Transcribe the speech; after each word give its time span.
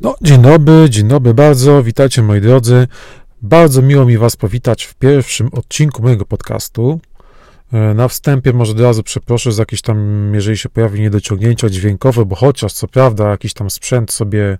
No, 0.00 0.14
dzień 0.22 0.42
dobry, 0.42 0.90
dzień 0.90 1.08
dobry 1.08 1.34
bardzo, 1.34 1.82
witajcie 1.82 2.22
moi 2.22 2.40
drodzy. 2.40 2.86
Bardzo 3.42 3.82
miło 3.82 4.04
mi 4.04 4.18
Was 4.18 4.36
powitać 4.36 4.84
w 4.84 4.94
pierwszym 4.94 5.48
odcinku 5.52 6.02
mojego 6.02 6.24
podcastu. 6.24 7.00
E, 7.72 7.94
na 7.94 8.08
wstępie 8.08 8.52
może 8.52 8.72
od 8.72 8.80
razu 8.80 9.02
przeproszę 9.02 9.52
za 9.52 9.62
jakieś 9.62 9.82
tam, 9.82 10.30
jeżeli 10.34 10.58
się 10.58 10.68
pojawi 10.68 11.00
niedociągnięcia 11.00 11.68
dźwiękowe, 11.68 12.24
bo 12.24 12.36
chociaż 12.36 12.72
co 12.72 12.88
prawda 12.88 13.30
jakiś 13.30 13.54
tam 13.54 13.70
sprzęt 13.70 14.12
sobie 14.12 14.58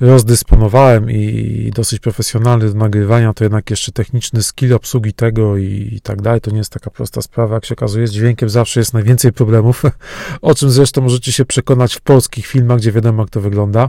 rozdysponowałem 0.00 1.10
i 1.10 1.70
dosyć 1.74 2.00
profesjonalny 2.00 2.68
do 2.68 2.74
nagrywania, 2.74 3.34
to 3.34 3.44
jednak 3.44 3.70
jeszcze 3.70 3.92
techniczny 3.92 4.42
skill 4.42 4.74
obsługi 4.74 5.12
tego 5.12 5.56
i, 5.56 5.88
i 5.92 6.00
tak 6.00 6.22
dalej, 6.22 6.40
to 6.40 6.50
nie 6.50 6.58
jest 6.58 6.72
taka 6.72 6.90
prosta 6.90 7.22
sprawa, 7.22 7.54
jak 7.54 7.64
się 7.64 7.74
okazuje, 7.74 8.06
z 8.06 8.12
dźwiękiem 8.12 8.48
zawsze 8.48 8.80
jest 8.80 8.94
najwięcej 8.94 9.32
problemów, 9.32 9.82
o 10.42 10.54
czym 10.54 10.70
zresztą 10.70 11.02
możecie 11.02 11.32
się 11.32 11.44
przekonać 11.44 11.94
w 11.94 12.00
polskich 12.00 12.46
filmach, 12.46 12.78
gdzie 12.78 12.92
wiadomo 12.92 13.22
jak 13.22 13.30
to 13.30 13.40
wygląda. 13.40 13.88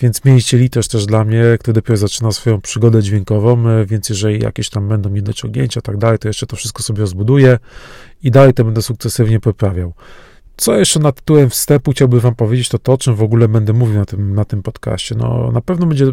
Więc 0.00 0.24
miejcie 0.24 0.58
litość 0.58 0.88
też 0.88 1.06
dla 1.06 1.24
mnie, 1.24 1.44
który 1.60 1.72
dopiero 1.72 1.96
zaczyna 1.96 2.32
swoją 2.32 2.60
przygodę 2.60 3.02
dźwiękową, 3.02 3.68
e, 3.68 3.86
więc 3.86 4.08
jeżeli 4.08 4.42
jakieś 4.42 4.70
tam 4.70 4.88
będą 4.88 5.10
niedociągnięcia 5.10 5.80
i 5.80 5.82
tak 5.82 5.96
dalej, 5.96 6.18
to 6.18 6.28
jeszcze 6.28 6.46
to 6.46 6.56
wszystko 6.56 6.82
sobie 6.82 7.00
rozbuduję 7.00 7.58
i 8.22 8.30
dalej 8.30 8.54
to 8.54 8.64
będę 8.64 8.82
sukcesywnie 8.82 9.40
poprawiał. 9.40 9.94
Co 10.56 10.76
jeszcze 10.78 11.00
nad 11.00 11.16
tytułem 11.16 11.50
wstępu 11.50 11.92
chciałbym 11.92 12.20
wam 12.20 12.34
powiedzieć, 12.34 12.68
to 12.68 12.78
to, 12.78 12.92
o 12.92 12.98
czym 12.98 13.14
w 13.14 13.22
ogóle 13.22 13.48
będę 13.48 13.72
mówił 13.72 13.98
na 13.98 14.04
tym, 14.04 14.34
na 14.34 14.44
tym 14.44 14.62
podcaście. 14.62 15.14
No, 15.14 15.50
na 15.52 15.60
pewno 15.60 15.86
będzie 15.86 16.06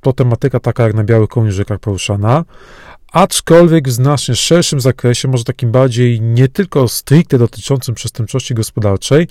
to 0.00 0.12
tematyka 0.12 0.60
taka 0.60 0.82
jak 0.82 0.94
na 0.94 1.04
białych 1.04 1.28
koniuszykach 1.28 1.78
poruszana, 1.78 2.44
aczkolwiek 3.12 3.88
w 3.88 3.92
znacznie 3.92 4.36
szerszym 4.36 4.80
zakresie, 4.80 5.28
może 5.28 5.44
takim 5.44 5.72
bardziej 5.72 6.20
nie 6.20 6.48
tylko 6.48 6.88
stricte 6.88 7.38
dotyczącym 7.38 7.94
przestępczości 7.94 8.54
gospodarczej, 8.54 9.28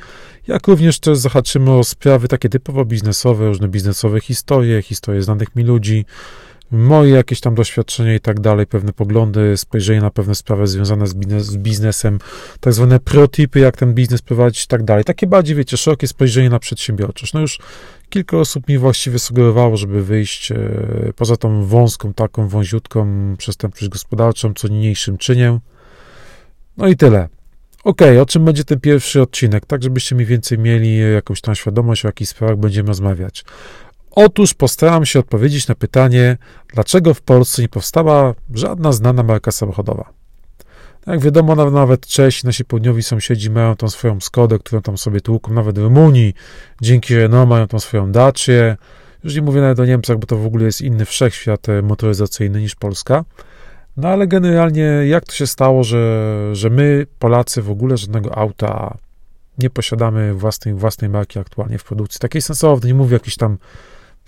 jak 0.48 0.68
również 0.68 1.00
też 1.00 1.18
zahaczymy 1.18 1.72
o 1.72 1.84
sprawy 1.84 2.28
takie 2.28 2.50
typowo 2.50 2.86
biznesowe, 2.86 3.48
różne 3.48 3.68
biznesowe 3.68 4.22
historie, 4.22 4.82
historie 4.82 5.22
znanych 5.22 5.56
mi 5.56 5.64
ludzi, 5.64 6.06
moje 6.72 7.12
jakieś 7.12 7.40
tam 7.40 7.56
doświadczenia 7.56 8.16
i 8.16 8.20
tak 8.20 8.40
dalej, 8.40 8.68
pewne 8.68 8.94
poglądy, 8.94 9.58
spojrzenie 9.58 10.02
na 10.02 10.12
pewne 10.12 10.36
sprawy 10.36 10.68
związane 10.68 11.08
z, 11.08 11.14
biznes, 11.14 11.46
z 11.46 11.58
biznesem, 11.58 12.20
tak 12.60 12.74
zwane 12.74 13.00
protipy, 13.00 13.60
jak 13.60 13.78
ten 13.78 13.94
biznes 13.94 14.22
prowadzić 14.22 14.64
i 14.64 14.68
tak 14.68 14.84
dalej. 14.84 15.04
Takie 15.04 15.28
bardziej, 15.28 15.56
wiecie, 15.56 15.78
szerokie 15.78 16.08
spojrzenie 16.08 16.50
na 16.50 16.60
przedsiębiorczość. 16.60 17.34
No 17.34 17.40
już 17.40 17.60
kilka 18.10 18.38
osób 18.38 18.68
mi 18.68 18.78
właściwie 18.78 19.20
sugerowało, 19.20 19.78
żeby 19.78 20.04
wyjść 20.04 20.52
e, 20.52 20.58
poza 21.16 21.38
tą 21.38 21.66
wąską, 21.66 22.14
taką 22.14 22.48
wąziutką 22.48 23.36
przestępczość 23.38 23.90
gospodarczą, 23.90 24.54
co 24.54 24.68
niniejszym 24.68 25.18
czynię. 25.18 25.60
No 26.78 26.88
i 26.88 26.96
tyle. 26.96 27.28
Ok, 27.84 28.02
o 28.22 28.26
czym 28.26 28.46
będzie 28.46 28.64
ten 28.64 28.80
pierwszy 28.80 29.22
odcinek, 29.22 29.66
tak 29.66 29.84
żebyście 29.84 30.16
mniej 30.16 30.28
więcej 30.28 30.60
mieli 30.60 31.14
jakąś 31.14 31.42
tam 31.42 31.56
świadomość, 31.56 32.06
o 32.06 32.08
jakich 32.08 32.30
sprawach 32.30 32.58
będziemy 32.58 32.88
rozmawiać. 32.88 33.46
Otóż 34.20 34.54
postaram 34.54 35.06
się 35.06 35.20
odpowiedzieć 35.20 35.68
na 35.68 35.76
pytanie, 35.76 36.38
dlaczego 36.74 37.14
w 37.14 37.22
Polsce 37.22 37.62
nie 37.62 37.70
powstała 37.70 38.34
żadna 38.54 38.92
znana 38.92 39.24
marka 39.24 39.52
samochodowa. 39.52 40.10
Jak 41.08 41.20
wiadomo, 41.20 41.56
nawet 41.56 42.08
Czesi, 42.08 42.46
nasi 42.46 42.66
południowi 42.66 43.04
sąsiedzi 43.04 43.50
mają 43.50 43.76
tą 43.76 43.90
swoją 43.90 44.20
Skodę, 44.20 44.60
którą 44.60 44.82
tam 44.82 44.98
sobie 44.98 45.22
tłuką, 45.22 45.54
nawet 45.54 45.78
Rumunii, 45.78 46.34
dzięki 46.82 47.16
Renault 47.16 47.50
mają 47.50 47.68
tą 47.68 47.80
swoją 47.80 48.12
Dacię. 48.12 48.78
Już 49.24 49.36
nie 49.36 49.42
mówię 49.42 49.62
nawet 49.62 49.80
o 49.80 49.86
Niemcach, 49.86 50.18
bo 50.18 50.28
to 50.28 50.38
w 50.38 50.46
ogóle 50.46 50.66
jest 50.66 50.82
inny 50.82 51.06
wszechświat 51.06 51.70
e, 51.70 51.82
motoryzacyjny 51.82 52.62
niż 52.62 52.76
Polska. 52.76 53.26
No 53.98 54.08
ale 54.08 54.28
generalnie 54.28 54.84
jak 54.84 55.26
to 55.26 55.34
się 55.34 55.48
stało, 55.48 55.84
że, 55.84 56.50
że 56.54 56.70
my, 56.70 57.08
Polacy, 57.20 57.62
w 57.62 57.72
ogóle 57.72 57.98
żadnego 57.98 58.38
auta 58.38 58.98
nie 59.58 59.70
posiadamy 59.70 60.34
własnej, 60.34 60.74
własnej 60.74 61.10
marki 61.10 61.40
aktualnie 61.40 61.78
w 61.78 61.84
produkcji, 61.84 62.20
takiej 62.20 62.42
sensownej, 62.42 62.92
nie 62.92 62.98
mówię 62.98 63.16
o 63.16 63.20
jakichś 63.20 63.38
tam 63.38 63.58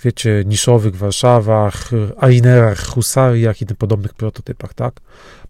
wiecie, 0.04 0.44
niszowych 0.46 0.96
Warszawach, 0.96 1.90
Ainerach, 2.18 2.88
Husariach 2.88 3.62
i 3.62 3.66
tym 3.66 3.78
podobnych 3.78 4.14
prototypach, 4.14 4.74
tak? 4.74 5.00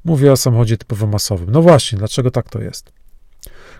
Mówię 0.05 0.31
o 0.31 0.37
samochodzie 0.37 0.77
typowo 0.77 1.07
masowym. 1.07 1.49
No 1.51 1.61
właśnie, 1.61 1.97
dlaczego 1.97 2.31
tak 2.31 2.49
to 2.49 2.61
jest? 2.61 2.91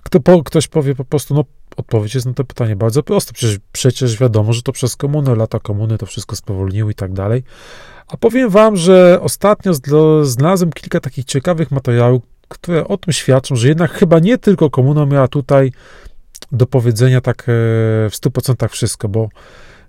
Kto 0.04 0.20
po, 0.20 0.44
ktoś 0.44 0.68
powie 0.68 0.96
po 0.96 1.06
prostu, 1.06 1.34
no 1.34 1.46
odpowiedź 1.78 2.16
jest 2.16 2.28
na 2.28 2.34
to 2.34 2.44
pytanie 2.44 2.76
bardzo 2.76 3.04
proste. 3.04 3.34
Przecież, 3.34 3.58
przecież 3.72 4.20
wiadomo, 4.20 4.54
że 4.54 4.62
to 4.62 4.72
przez 4.72 4.96
komunę, 4.96 5.36
lata 5.36 5.60
komuny 5.60 5.98
to 5.98 6.06
wszystko 6.06 6.36
spowolniło 6.36 6.90
i 6.90 6.96
tak 6.96 7.14
dalej. 7.14 7.44
A 8.08 8.18
powiem 8.18 8.50
wam, 8.50 8.76
że 8.78 9.20
ostatnio 9.22 9.74
znalazłem 10.24 10.72
kilka 10.72 11.00
takich 11.00 11.26
ciekawych 11.26 11.72
materiałów, 11.72 12.22
które 12.48 12.88
o 12.88 12.98
tym 12.98 13.14
świadczą, 13.14 13.56
że 13.56 13.68
jednak 13.68 13.92
chyba 13.92 14.20
nie 14.20 14.38
tylko 14.38 14.70
komuna 14.70 15.06
miała 15.06 15.28
tutaj 15.28 15.72
do 16.52 16.66
powiedzenia 16.66 17.22
tak 17.22 17.42
e, 17.42 17.44
w 18.10 18.14
100% 18.14 18.70
wszystko, 18.70 19.10
bo 19.10 19.30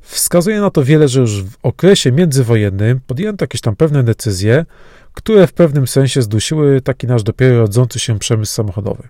Wskazuje 0.00 0.60
na 0.60 0.70
to 0.70 0.84
wiele, 0.84 1.08
że 1.08 1.20
już 1.20 1.42
w 1.42 1.56
okresie 1.62 2.12
międzywojennym 2.12 3.00
podjęto 3.06 3.42
jakieś 3.42 3.60
tam 3.60 3.76
pewne 3.76 4.02
decyzje, 4.02 4.66
które 5.12 5.46
w 5.46 5.52
pewnym 5.52 5.86
sensie 5.86 6.22
zdusiły 6.22 6.80
taki 6.80 7.06
nasz 7.06 7.22
dopiero 7.22 7.58
rodzący 7.58 7.98
się 7.98 8.18
przemysł 8.18 8.52
samochodowy. 8.52 9.08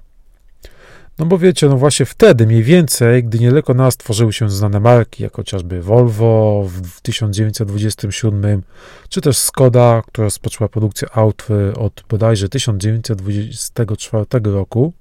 No 1.18 1.26
bo 1.26 1.38
wiecie, 1.38 1.68
no 1.68 1.76
właśnie 1.76 2.06
wtedy 2.06 2.46
mniej 2.46 2.62
więcej, 2.62 3.24
gdy 3.24 3.38
niedaleko 3.38 3.74
nas 3.74 3.96
tworzyły 3.96 4.32
się 4.32 4.50
znane 4.50 4.80
marki, 4.80 5.22
jak 5.22 5.36
chociażby 5.36 5.82
Volvo 5.82 6.64
w 6.68 7.00
1927, 7.00 8.62
czy 9.08 9.20
też 9.20 9.38
Skoda, 9.38 10.02
która 10.06 10.24
rozpoczęła 10.24 10.68
produkcję 10.68 11.08
aut 11.12 11.46
od 11.76 12.04
bodajże 12.08 12.48
1924 12.48 14.26
roku, 14.44 14.92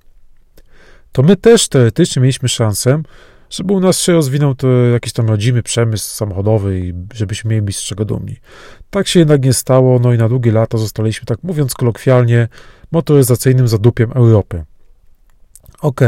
to 1.11 1.23
my 1.23 1.35
też 1.35 1.67
teoretycznie 1.67 2.21
mieliśmy 2.21 2.49
szansę 2.49 3.01
żeby 3.49 3.73
u 3.73 3.79
nas 3.79 4.01
się 4.01 4.13
rozwinął 4.13 4.55
to 4.55 4.67
jakiś 4.67 5.13
tam 5.13 5.27
rodzimy 5.27 5.63
przemysł 5.63 6.15
samochodowy 6.15 6.79
i 6.79 6.93
żebyśmy 7.13 7.55
mieli 7.55 7.73
z 7.73 7.81
czego 7.81 8.05
dumni. 8.05 8.35
Tak 8.89 9.07
się 9.07 9.19
jednak 9.19 9.43
nie 9.43 9.53
stało, 9.53 9.99
no 9.99 10.13
i 10.13 10.17
na 10.17 10.29
długie 10.29 10.51
lata 10.51 10.77
zostaliśmy, 10.77 11.25
tak 11.25 11.43
mówiąc 11.43 11.73
kolokwialnie, 11.73 12.47
motoryzacyjnym 12.91 13.67
zadupiem 13.67 14.11
Europy. 14.11 14.63
Ok, 15.81 16.01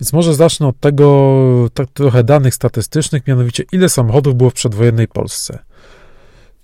więc 0.00 0.12
może 0.12 0.34
zacznę 0.34 0.66
od 0.66 0.80
tego 0.80 1.68
tak 1.74 1.88
trochę 1.90 2.24
danych 2.24 2.54
statystycznych, 2.54 3.26
mianowicie 3.26 3.64
ile 3.72 3.88
samochodów 3.88 4.34
było 4.34 4.50
w 4.50 4.54
przedwojennej 4.54 5.08
Polsce. 5.08 5.58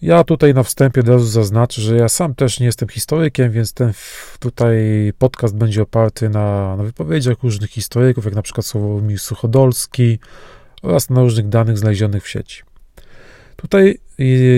Ja 0.03 0.25
tutaj 0.25 0.55
na 0.55 0.63
wstępie 0.63 1.01
od 1.01 1.09
razu 1.09 1.25
zaznaczę, 1.27 1.83
że 1.83 1.97
ja 1.97 2.09
sam 2.09 2.35
też 2.35 2.61
nie 2.61 2.67
jestem 2.67 2.89
historykiem, 2.89 3.53
więc 3.53 3.73
ten 3.73 3.93
tutaj 4.39 4.79
podcast 5.19 5.57
będzie 5.57 5.83
oparty 5.83 6.29
na, 6.29 6.77
na 6.77 6.83
wypowiedziach 6.83 7.43
różnych 7.43 7.71
historyków, 7.71 8.25
jak 8.25 8.35
na 8.35 8.43
przykład 8.43 8.67
Sławomir 8.67 9.19
Suchodolski 9.19 10.19
oraz 10.83 11.11
na 11.11 11.21
różnych 11.21 11.49
danych 11.49 11.79
znalezionych 11.79 12.25
w 12.25 12.29
sieci. 12.29 12.63
Tutaj 13.57 13.99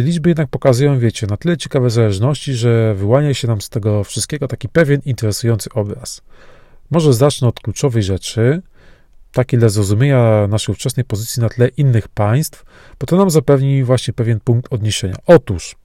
liczby 0.03 0.31
jednak 0.31 0.49
pokazują, 0.49 0.99
wiecie, 0.99 1.27
na 1.27 1.37
tyle 1.37 1.57
ciekawe 1.57 1.91
zależności, 1.91 2.55
że 2.55 2.95
wyłania 2.95 3.35
się 3.35 3.49
nam 3.49 3.61
z 3.61 3.69
tego 3.69 4.05
wszystkiego 4.05 4.49
taki 4.49 4.69
pewien 4.69 5.01
interesujący 5.05 5.71
obraz. 5.75 6.23
Może 6.91 7.13
zacznę 7.13 7.49
od 7.49 7.61
kluczowej 7.61 8.03
rzeczy, 8.03 8.63
takiej 9.35 9.59
dla 9.59 9.69
zrozumienia 9.69 10.47
naszej 10.49 10.73
ówczesnej 10.73 11.05
pozycji 11.05 11.43
na 11.43 11.49
tle 11.49 11.69
innych 11.69 12.09
państw, 12.09 12.65
bo 13.01 13.07
to 13.07 13.17
nam 13.17 13.31
zapewni 13.31 13.85
właśnie 13.85 14.15
pewien 14.15 14.41
punkt 14.41 14.73
odniesienia. 14.73 15.17
Otóż 15.27 15.77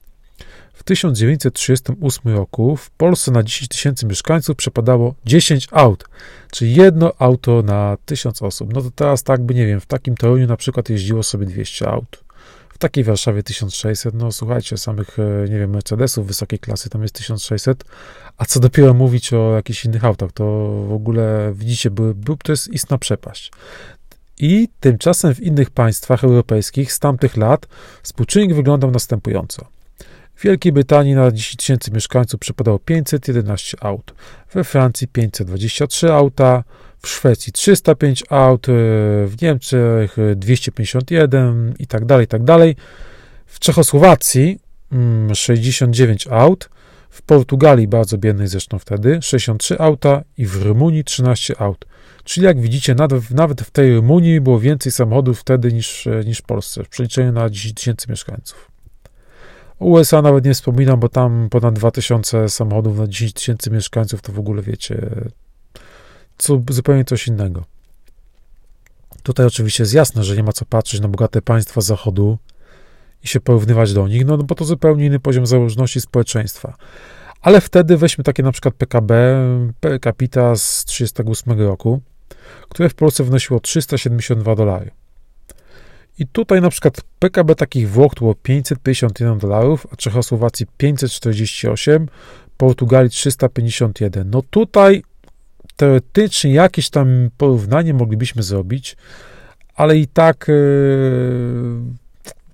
w 0.72 0.82
1938 0.82 2.34
roku 2.36 2.76
w 2.76 2.90
Polsce 2.90 3.30
na 3.30 3.42
10 3.42 3.68
tysięcy 3.68 4.06
mieszkańców 4.06 4.56
przepadało 4.56 5.14
10 5.26 5.68
aut, 5.70 6.04
czyli 6.52 6.74
jedno 6.74 7.12
auto 7.18 7.62
na 7.62 7.96
1000 8.04 8.42
osób. 8.42 8.74
No 8.74 8.82
to 8.82 8.90
teraz 8.90 9.22
tak 9.22 9.42
by, 9.42 9.54
nie 9.54 9.66
wiem, 9.66 9.80
w 9.80 9.86
takim 9.86 10.14
Toruniu 10.14 10.46
na 10.46 10.56
przykład 10.56 10.88
jeździło 10.88 11.22
sobie 11.22 11.46
200 11.46 11.88
aut 11.88 12.24
takiej 12.80 13.04
Warszawie 13.04 13.42
1600, 13.42 14.14
no 14.14 14.32
słuchajcie, 14.32 14.76
samych, 14.76 15.18
e, 15.18 15.48
nie 15.48 15.58
wiem, 15.58 15.70
Mercedesów 15.70 16.26
wysokiej 16.26 16.58
klasy 16.58 16.90
tam 16.90 17.02
jest 17.02 17.14
1600, 17.14 17.84
a 18.36 18.44
co 18.44 18.60
dopiero 18.60 18.94
mówić 18.94 19.32
o 19.32 19.54
jakichś 19.54 19.84
innych 19.84 20.04
autach, 20.04 20.32
to 20.32 20.44
w 20.88 20.92
ogóle 20.92 21.52
widzicie, 21.54 21.90
był, 21.90 22.14
był, 22.14 22.36
to 22.36 22.52
jest 22.52 22.68
istna 22.68 22.98
przepaść. 22.98 23.52
I 24.38 24.68
tymczasem 24.80 25.34
w 25.34 25.40
innych 25.40 25.70
państwach 25.70 26.24
europejskich 26.24 26.92
z 26.92 26.98
tamtych 26.98 27.36
lat 27.36 27.66
współczynnik 28.02 28.54
wyglądał 28.54 28.90
następująco. 28.90 29.66
W 30.40 30.42
Wielkiej 30.42 30.72
Brytanii 30.72 31.14
na 31.14 31.30
10 31.30 31.56
tysięcy 31.56 31.90
mieszkańców 31.90 32.40
przypadało 32.40 32.78
511 32.78 33.76
aut, 33.80 34.14
we 34.52 34.64
Francji 34.64 35.08
523 35.08 36.12
auta, 36.12 36.64
w 37.02 37.08
Szwecji 37.08 37.52
305 37.52 38.24
aut, 38.30 38.68
e, 38.68 38.72
w 39.26 39.34
Niemczech 39.42 40.16
251 40.36 41.74
i 41.78 41.86
tak 41.86 42.04
dalej, 42.04 42.26
tak 42.26 42.44
dalej. 42.44 42.76
W 43.46 43.58
Czechosłowacji 43.58 44.58
69 45.34 46.26
mm, 46.26 46.40
aut, 46.40 46.70
w 47.10 47.22
Portugalii, 47.22 47.88
bardzo 47.88 48.18
biednej 48.18 48.48
zresztą 48.48 48.78
wtedy, 48.78 49.18
63 49.22 49.78
auta 49.78 50.22
i 50.36 50.46
w 50.46 50.62
Rumunii 50.62 51.04
13 51.04 51.60
aut. 51.60 51.84
Czyli 52.24 52.46
jak 52.46 52.60
widzicie, 52.60 52.94
nawet, 52.94 53.30
nawet 53.30 53.60
w 53.60 53.70
tej 53.70 53.94
Rumunii 53.94 54.40
było 54.40 54.60
więcej 54.60 54.92
samochodów 54.92 55.40
wtedy 55.40 55.72
niż, 55.72 56.06
e, 56.06 56.22
niż 56.24 56.38
w 56.38 56.42
Polsce, 56.42 56.84
w 56.84 56.88
przeliczeniu 56.88 57.32
na 57.32 57.50
10 57.50 57.74
tysięcy 57.74 58.06
mieszkańców. 58.10 58.69
USA 59.80 60.22
nawet 60.22 60.44
nie 60.44 60.54
wspominam, 60.54 61.00
bo 61.00 61.08
tam 61.08 61.48
ponad 61.50 61.74
2000 61.74 62.48
samochodów 62.48 62.98
na 62.98 63.06
10 63.06 63.32
tysięcy 63.32 63.70
mieszkańców 63.70 64.22
to 64.22 64.32
w 64.32 64.38
ogóle 64.38 64.62
wiecie, 64.62 65.10
co, 66.38 66.62
zupełnie 66.70 67.04
coś 67.04 67.26
innego. 67.26 67.64
Tutaj 69.22 69.46
oczywiście 69.46 69.82
jest 69.82 69.94
jasne, 69.94 70.24
że 70.24 70.36
nie 70.36 70.42
ma 70.42 70.52
co 70.52 70.64
patrzeć 70.64 71.00
na 71.00 71.08
bogate 71.08 71.42
państwa 71.42 71.80
Zachodu, 71.80 72.38
i 73.24 73.28
się 73.28 73.40
porównywać 73.40 73.92
do 73.92 74.08
nich, 74.08 74.26
no, 74.26 74.38
bo 74.38 74.54
to 74.54 74.64
zupełnie 74.64 75.06
inny 75.06 75.20
poziom 75.20 75.46
założności 75.46 76.00
społeczeństwa. 76.00 76.76
Ale 77.40 77.60
wtedy 77.60 77.96
weźmy 77.96 78.24
takie 78.24 78.42
na 78.42 78.52
przykład 78.52 78.74
PKB 78.74 79.14
per 79.80 80.00
capita 80.00 80.56
z 80.56 80.84
1938 80.84 81.68
roku, 81.68 82.00
które 82.68 82.88
w 82.88 82.94
Polsce 82.94 83.24
wynosiło 83.24 83.60
372 83.60 84.54
dolary. 84.54 84.90
I 86.20 86.26
tutaj 86.26 86.60
na 86.60 86.70
przykład 86.70 87.00
PKB 87.18 87.54
takich 87.54 87.90
Włoch 87.90 88.12
było 88.14 88.34
551 88.34 89.38
dolarów, 89.38 89.86
a 89.92 89.96
Czechosłowacji 89.96 90.66
548, 90.76 92.08
Portugalii 92.56 93.10
351. 93.10 94.30
No 94.30 94.42
tutaj 94.50 95.02
teoretycznie 95.76 96.52
jakieś 96.52 96.90
tam 96.90 97.30
porównanie 97.38 97.94
moglibyśmy 97.94 98.42
zrobić, 98.42 98.96
ale 99.74 99.96
i 99.96 100.06
tak 100.06 100.48
yy, 100.48 101.80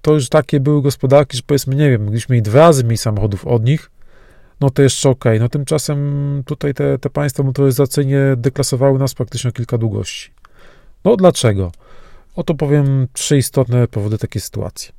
to 0.02 0.12
już 0.14 0.28
takie 0.28 0.60
były 0.60 0.82
gospodarki, 0.82 1.36
że 1.36 1.42
powiedzmy, 1.46 1.74
nie 1.74 1.90
wiem, 1.90 2.04
mogliśmy 2.04 2.34
mieć 2.34 2.44
dwa 2.44 2.58
razy 2.58 2.84
mniej 2.84 2.96
samochodów 2.96 3.46
od 3.46 3.64
nich, 3.64 3.90
no 4.60 4.70
to 4.70 4.82
jeszcze 4.82 5.10
ok. 5.10 5.24
No 5.40 5.48
tymczasem 5.48 6.42
tutaj 6.46 6.74
te, 6.74 6.98
te 6.98 7.10
państwa 7.10 7.42
motoryzacyjnie 7.42 8.18
deklasowały 8.36 8.98
nas 8.98 9.14
praktycznie 9.14 9.50
o 9.50 9.52
kilka 9.52 9.78
długości. 9.78 10.30
No 11.04 11.16
dlaczego? 11.16 11.72
Oto 12.36 12.54
powiem 12.54 13.08
trzy 13.12 13.38
istotne 13.38 13.88
powody 13.88 14.18
takiej 14.18 14.42
sytuacji. 14.42 14.92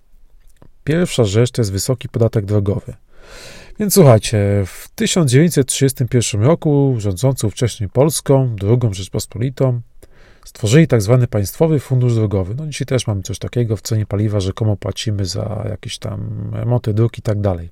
Pierwsza 0.83 1.23
rzecz 1.23 1.51
to 1.51 1.61
jest 1.61 1.71
wysoki 1.71 2.09
podatek 2.09 2.45
drogowy. 2.45 2.93
Więc 3.79 3.93
słuchajcie, 3.93 4.63
w 4.65 4.89
1931 4.95 6.41
roku 6.41 6.95
rządzący 6.97 7.49
wcześniej 7.49 7.89
Polską, 7.89 8.55
drugą 8.55 8.93
Rzeczpospolitą, 8.93 9.81
stworzyli 10.45 10.87
tak 10.87 11.01
zwany 11.01 11.27
Państwowy 11.27 11.79
Fundusz 11.79 12.15
Drogowy. 12.15 12.55
No 12.55 12.67
dzisiaj 12.67 12.85
też 12.85 13.07
mamy 13.07 13.21
coś 13.21 13.39
takiego 13.39 13.77
w 13.77 13.81
cenie 13.81 14.05
paliwa, 14.05 14.39
że 14.39 14.53
komu 14.53 14.77
płacimy 14.77 15.25
za 15.25 15.65
jakieś 15.69 15.97
tam 15.97 16.49
remonty 16.53 16.93
dróg 16.93 17.17
i 17.17 17.21
tak 17.21 17.41
dalej. 17.41 17.69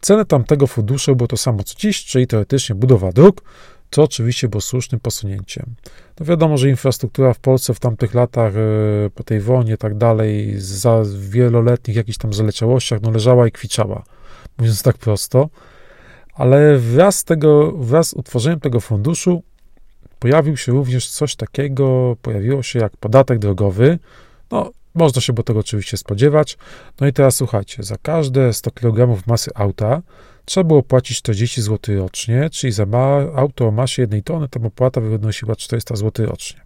Cenę 0.00 0.24
tamtego 0.24 0.66
funduszu 0.66 1.16
było 1.16 1.26
to 1.26 1.36
samo 1.36 1.62
co 1.62 1.74
dziś, 1.78 2.04
czyli 2.04 2.26
teoretycznie 2.26 2.74
budowa 2.74 3.12
dróg, 3.12 3.42
co 3.90 4.02
oczywiście 4.02 4.48
było 4.48 4.60
słusznym 4.60 5.00
posunięciem. 5.00 5.74
No 6.20 6.26
wiadomo, 6.26 6.58
że 6.58 6.68
infrastruktura 6.68 7.34
w 7.34 7.38
Polsce 7.38 7.74
w 7.74 7.80
tamtych 7.80 8.14
latach, 8.14 8.52
e, 8.56 9.10
po 9.10 9.22
tej 9.22 9.40
wojnie 9.40 9.74
i 9.74 9.78
tak 9.78 9.96
dalej, 9.96 10.54
za 10.56 11.02
wieloletnich 11.18 11.96
jakichś 11.96 12.18
tam 12.18 12.32
zaleciałościach, 12.32 13.02
no 13.02 13.10
leżała 13.10 13.48
i 13.48 13.52
kwiczała, 13.52 14.04
mówiąc 14.58 14.82
tak 14.82 14.98
prosto. 14.98 15.48
Ale 16.34 16.78
wraz, 16.78 17.24
tego, 17.24 17.72
wraz 17.72 18.08
z 18.08 18.14
utworzeniem 18.14 18.60
tego 18.60 18.80
funduszu 18.80 19.42
pojawił 20.18 20.56
się 20.56 20.72
również 20.72 21.08
coś 21.08 21.36
takiego, 21.36 22.16
pojawiło 22.22 22.62
się 22.62 22.78
jak 22.78 22.96
podatek 22.96 23.38
drogowy. 23.38 23.98
No, 24.50 24.70
można 24.94 25.22
się 25.22 25.32
bo 25.32 25.42
tego 25.42 25.60
oczywiście 25.60 25.96
spodziewać. 25.96 26.58
No 27.00 27.06
i 27.06 27.12
teraz 27.12 27.36
słuchajcie, 27.36 27.82
za 27.82 27.96
każde 28.02 28.52
100 28.52 28.70
kg 28.70 29.22
masy 29.26 29.50
auta 29.54 30.02
trzeba 30.46 30.64
było 30.64 30.82
płacić 30.82 31.18
40 31.18 31.62
zł 31.62 31.96
rocznie, 31.96 32.50
czyli 32.50 32.72
za 32.72 32.86
auto 33.34 33.68
o 33.68 33.70
masie 33.70 34.02
1 34.02 34.22
tony 34.22 34.48
tam 34.48 34.66
opłata 34.66 35.00
wynosiła 35.00 35.56
400 35.56 35.96
zł 35.96 36.26
rocznie. 36.26 36.60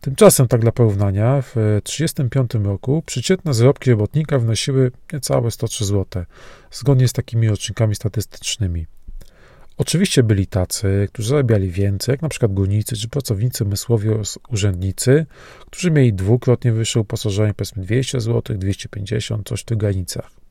Tymczasem, 0.00 0.48
tak 0.48 0.60
dla 0.60 0.72
porównania, 0.72 1.42
w 1.42 1.48
1935 1.84 2.66
roku 2.66 3.02
przeciętne 3.06 3.54
zarobki 3.54 3.90
robotnika 3.90 4.38
wynosiły 4.38 4.90
niecałe 5.12 5.50
103 5.50 5.84
zł, 5.84 6.24
zgodnie 6.70 7.08
z 7.08 7.12
takimi 7.12 7.48
rocznikami 7.48 7.94
statystycznymi. 7.94 8.86
Oczywiście 9.76 10.22
byli 10.22 10.46
tacy, 10.46 11.08
którzy 11.12 11.28
zarabiali 11.28 11.70
więcej, 11.70 12.12
jak 12.12 12.22
na 12.22 12.28
przykład 12.28 12.52
górnicy 12.52 12.96
czy 12.96 13.08
pracownicy 13.08 13.64
umysłowi 13.64 14.08
oraz 14.08 14.38
urzędnicy, 14.48 15.26
którzy 15.66 15.90
mieli 15.90 16.12
dwukrotnie 16.12 16.72
wyższe 16.72 17.00
uposażenie, 17.00 17.54
powiedzmy 17.54 17.82
200 17.82 18.20
zł, 18.20 18.58
250, 18.58 19.48
coś 19.48 19.60
w 19.60 19.64
tych 19.64 19.78
granicach. 19.78 20.45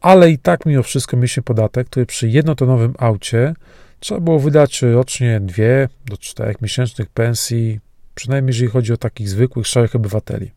Ale 0.00 0.30
i 0.30 0.38
tak 0.38 0.66
mimo 0.66 0.82
wszystko 0.82 1.16
mieliśmy 1.16 1.42
podatek, 1.42 1.86
który 1.86 2.06
przy 2.06 2.28
jednotonowym 2.28 2.94
aucie 2.98 3.54
trzeba 4.00 4.20
było 4.20 4.38
wydać 4.38 4.82
rocznie 4.82 5.40
2 5.40 5.64
do 6.06 6.16
4 6.16 6.54
miesięcznych 6.62 7.08
pensji, 7.08 7.80
przynajmniej 8.14 8.52
jeżeli 8.52 8.70
chodzi 8.70 8.92
o 8.92 8.96
takich 8.96 9.28
zwykłych, 9.28 9.66
szarych 9.66 9.94
obywateli. 9.94 10.50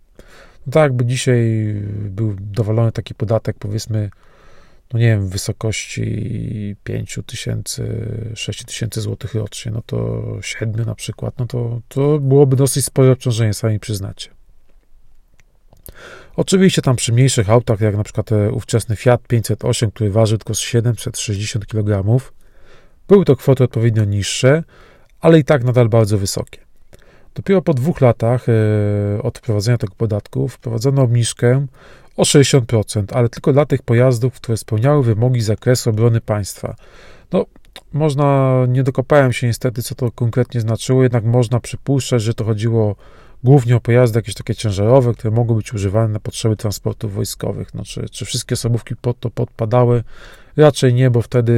No 0.67 0.73
tak 0.73 0.83
jakby 0.83 1.05
dzisiaj 1.05 1.73
był 2.09 2.35
dowolony 2.39 2.91
taki 2.91 3.15
podatek, 3.15 3.55
powiedzmy 3.59 4.09
no 4.93 4.99
nie 4.99 5.05
wiem, 5.05 5.27
w 5.27 5.29
wysokości 5.29 6.75
5 6.83 7.19
tysięcy, 7.25 8.07
6 8.35 8.65
tysięcy 8.65 9.01
złotych 9.01 9.33
rocznie, 9.33 9.71
no 9.71 9.81
to 9.85 10.23
7 10.41 10.85
na 10.85 10.95
przykład, 10.95 11.33
no 11.39 11.45
to, 11.45 11.81
to 11.87 12.19
byłoby 12.19 12.55
dosyć 12.55 12.85
spore 12.85 13.11
obciążenie, 13.11 13.53
sami 13.53 13.79
przyznacie. 13.79 14.29
Oczywiście 16.35 16.81
tam 16.81 16.95
przy 16.95 17.13
mniejszych 17.13 17.49
autach, 17.49 17.81
jak 17.81 17.97
na 17.97 18.03
przykład 18.03 18.29
ówczesny 18.51 18.95
Fiat 18.95 19.27
508, 19.27 19.91
który 19.91 20.09
waży 20.09 20.37
tylko 20.37 20.53
760 20.53 21.65
kg, 21.65 22.19
były 23.07 23.25
to 23.25 23.35
kwoty 23.35 23.63
odpowiednio 23.63 24.05
niższe, 24.05 24.63
ale 25.21 25.39
i 25.39 25.43
tak 25.43 25.63
nadal 25.63 25.89
bardzo 25.89 26.17
wysokie. 26.17 26.59
Dopiero 27.35 27.61
po 27.61 27.73
dwóch 27.73 28.01
latach 28.01 28.45
e, 28.49 29.23
od 29.23 29.37
wprowadzenia 29.37 29.77
tego 29.77 29.95
podatku 29.95 30.47
wprowadzono 30.47 31.01
obniżkę 31.01 31.67
o 32.17 32.23
60%, 32.23 33.03
ale 33.13 33.29
tylko 33.29 33.53
dla 33.53 33.65
tych 33.65 33.81
pojazdów, 33.81 34.33
które 34.33 34.57
spełniały 34.57 35.03
wymogi 35.03 35.41
zakresu 35.41 35.89
obrony 35.89 36.21
państwa. 36.21 36.75
No, 37.31 37.45
można, 37.93 38.57
nie 38.67 38.83
dokopałem 38.83 39.33
się 39.33 39.47
niestety, 39.47 39.83
co 39.83 39.95
to 39.95 40.11
konkretnie 40.11 40.61
znaczyło, 40.61 41.03
jednak 41.03 41.23
można 41.23 41.59
przypuszczać, 41.59 42.21
że 42.21 42.33
to 42.33 42.43
chodziło 42.43 42.95
głównie 43.43 43.75
o 43.75 43.79
pojazdy 43.79 44.19
jakieś 44.19 44.35
takie 44.35 44.55
ciężarowe, 44.55 45.13
które 45.13 45.31
mogły 45.31 45.55
być 45.55 45.73
używane 45.73 46.07
na 46.07 46.19
potrzeby 46.19 46.55
transportów 46.55 47.13
wojskowych. 47.13 47.73
No, 47.73 47.83
czy, 47.83 48.09
czy 48.09 48.25
wszystkie 48.25 48.53
osobówki 48.53 48.95
pod 48.95 49.19
to 49.19 49.29
podpadały? 49.29 50.03
Raczej 50.57 50.93
nie, 50.93 51.09
bo 51.09 51.21
wtedy 51.21 51.53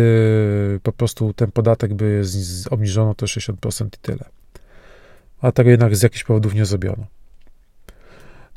po 0.84 0.92
prostu 0.92 1.34
ten 1.34 1.52
podatek 1.52 1.94
by 1.94 2.24
obniżono 2.70 3.16
to 3.16 3.26
60% 3.26 3.86
i 3.86 3.90
tyle. 4.02 4.26
A 5.42 5.52
tego 5.52 5.70
jednak 5.70 5.96
z 5.96 6.02
jakichś 6.02 6.24
powodów 6.24 6.54
nie 6.54 6.66
zrobiono. 6.66 7.06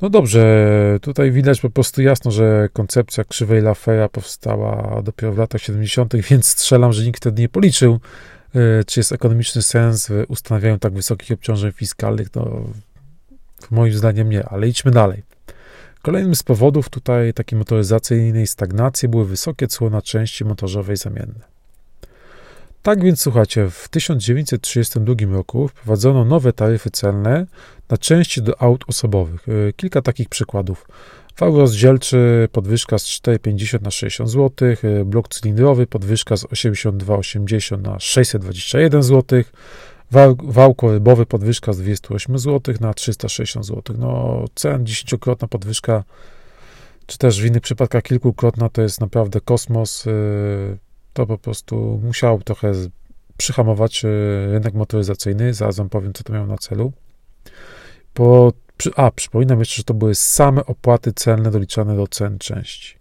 No 0.02 0.10
dobrze, 0.10 0.98
tutaj 1.02 1.30
widać 1.30 1.60
po 1.60 1.70
prostu 1.70 2.02
jasno, 2.02 2.30
że 2.30 2.68
koncepcja 2.72 3.24
krzywej 3.24 3.62
Lafera 3.62 4.08
powstała 4.08 5.02
dopiero 5.02 5.32
w 5.32 5.38
latach 5.38 5.60
70., 5.60 6.16
więc 6.30 6.46
strzelam, 6.46 6.92
że 6.92 7.04
nikt 7.04 7.20
wtedy 7.20 7.42
nie 7.42 7.48
policzył, 7.48 8.00
e, 8.54 8.84
czy 8.84 9.00
jest 9.00 9.12
ekonomiczny 9.12 9.62
sens 9.62 10.08
w 10.08 10.24
ustanawianiu 10.28 10.78
tak 10.78 10.92
wysokich 10.92 11.32
obciążeń 11.32 11.72
fiskalnych. 11.72 12.34
No, 12.34 12.64
moim 13.70 13.92
zdaniem 13.92 14.30
nie, 14.30 14.44
ale 14.44 14.68
idźmy 14.68 14.90
dalej. 14.90 15.22
Kolejnym 16.02 16.34
z 16.34 16.42
powodów 16.42 16.88
tutaj 16.88 17.34
takiej 17.34 17.58
motoryzacyjnej 17.58 18.46
stagnacji 18.46 19.08
były 19.08 19.24
wysokie 19.24 19.68
cło 19.68 19.90
na 19.90 20.02
części 20.02 20.44
motorzowej 20.44 20.96
zamienne. 20.96 21.58
Tak 22.82 23.04
więc 23.04 23.20
słuchajcie, 23.20 23.70
w 23.70 23.88
1932 23.88 25.14
roku 25.36 25.68
wprowadzono 25.68 26.24
nowe 26.24 26.52
taryfy 26.52 26.90
celne 26.90 27.46
na 27.88 27.98
części 27.98 28.42
do 28.42 28.62
aut 28.62 28.84
osobowych. 28.88 29.46
E, 29.48 29.72
kilka 29.72 30.02
takich 30.02 30.28
przykładów. 30.28 30.86
Wał 31.38 31.56
rozdzielczy 31.56 32.48
podwyżka 32.52 32.98
z 32.98 33.04
4,50 33.04 33.82
na 33.82 33.90
60 33.90 34.30
zł, 34.30 34.68
e, 34.68 35.04
blok 35.04 35.28
cylindrowy 35.28 35.86
podwyżka 35.86 36.36
z 36.36 36.44
82,80 36.44 37.82
na 37.82 38.00
621 38.00 39.02
zł, 39.02 39.42
wał, 40.10 40.36
wał 40.42 40.74
korybowy 40.74 41.26
podwyżka 41.26 41.72
z 41.72 41.78
208 41.78 42.38
zł 42.38 42.74
na 42.80 42.94
360 42.94 43.66
zł. 43.66 43.96
No, 43.98 44.44
cen 44.54 44.86
dziesięciokrotna 44.86 45.48
podwyżka, 45.48 46.04
czy 47.06 47.18
też 47.18 47.42
w 47.42 47.44
innych 47.44 47.62
przypadkach 47.62 48.02
kilkukrotna, 48.02 48.68
to 48.68 48.82
jest 48.82 49.00
naprawdę 49.00 49.40
kosmos. 49.40 50.06
E, 50.06 50.10
to 51.12 51.26
po 51.26 51.38
prostu 51.38 52.00
musiał 52.04 52.42
trochę 52.42 52.72
przyhamować 53.36 54.04
e, 54.04 54.08
rynek 54.52 54.74
motoryzacyjny. 54.74 55.54
Zaraz 55.54 55.76
wam 55.76 55.88
powiem, 55.88 56.12
co 56.12 56.24
to 56.24 56.32
miało 56.32 56.46
na 56.46 56.58
celu. 56.58 56.92
Po, 58.14 58.52
a, 58.96 59.10
przypominam 59.10 59.58
jeszcze, 59.58 59.76
że 59.76 59.84
to 59.84 59.94
były 59.94 60.14
same 60.14 60.66
opłaty 60.66 61.12
celne 61.12 61.50
doliczane 61.50 61.96
do 61.96 62.06
cen 62.06 62.38
części. 62.38 62.97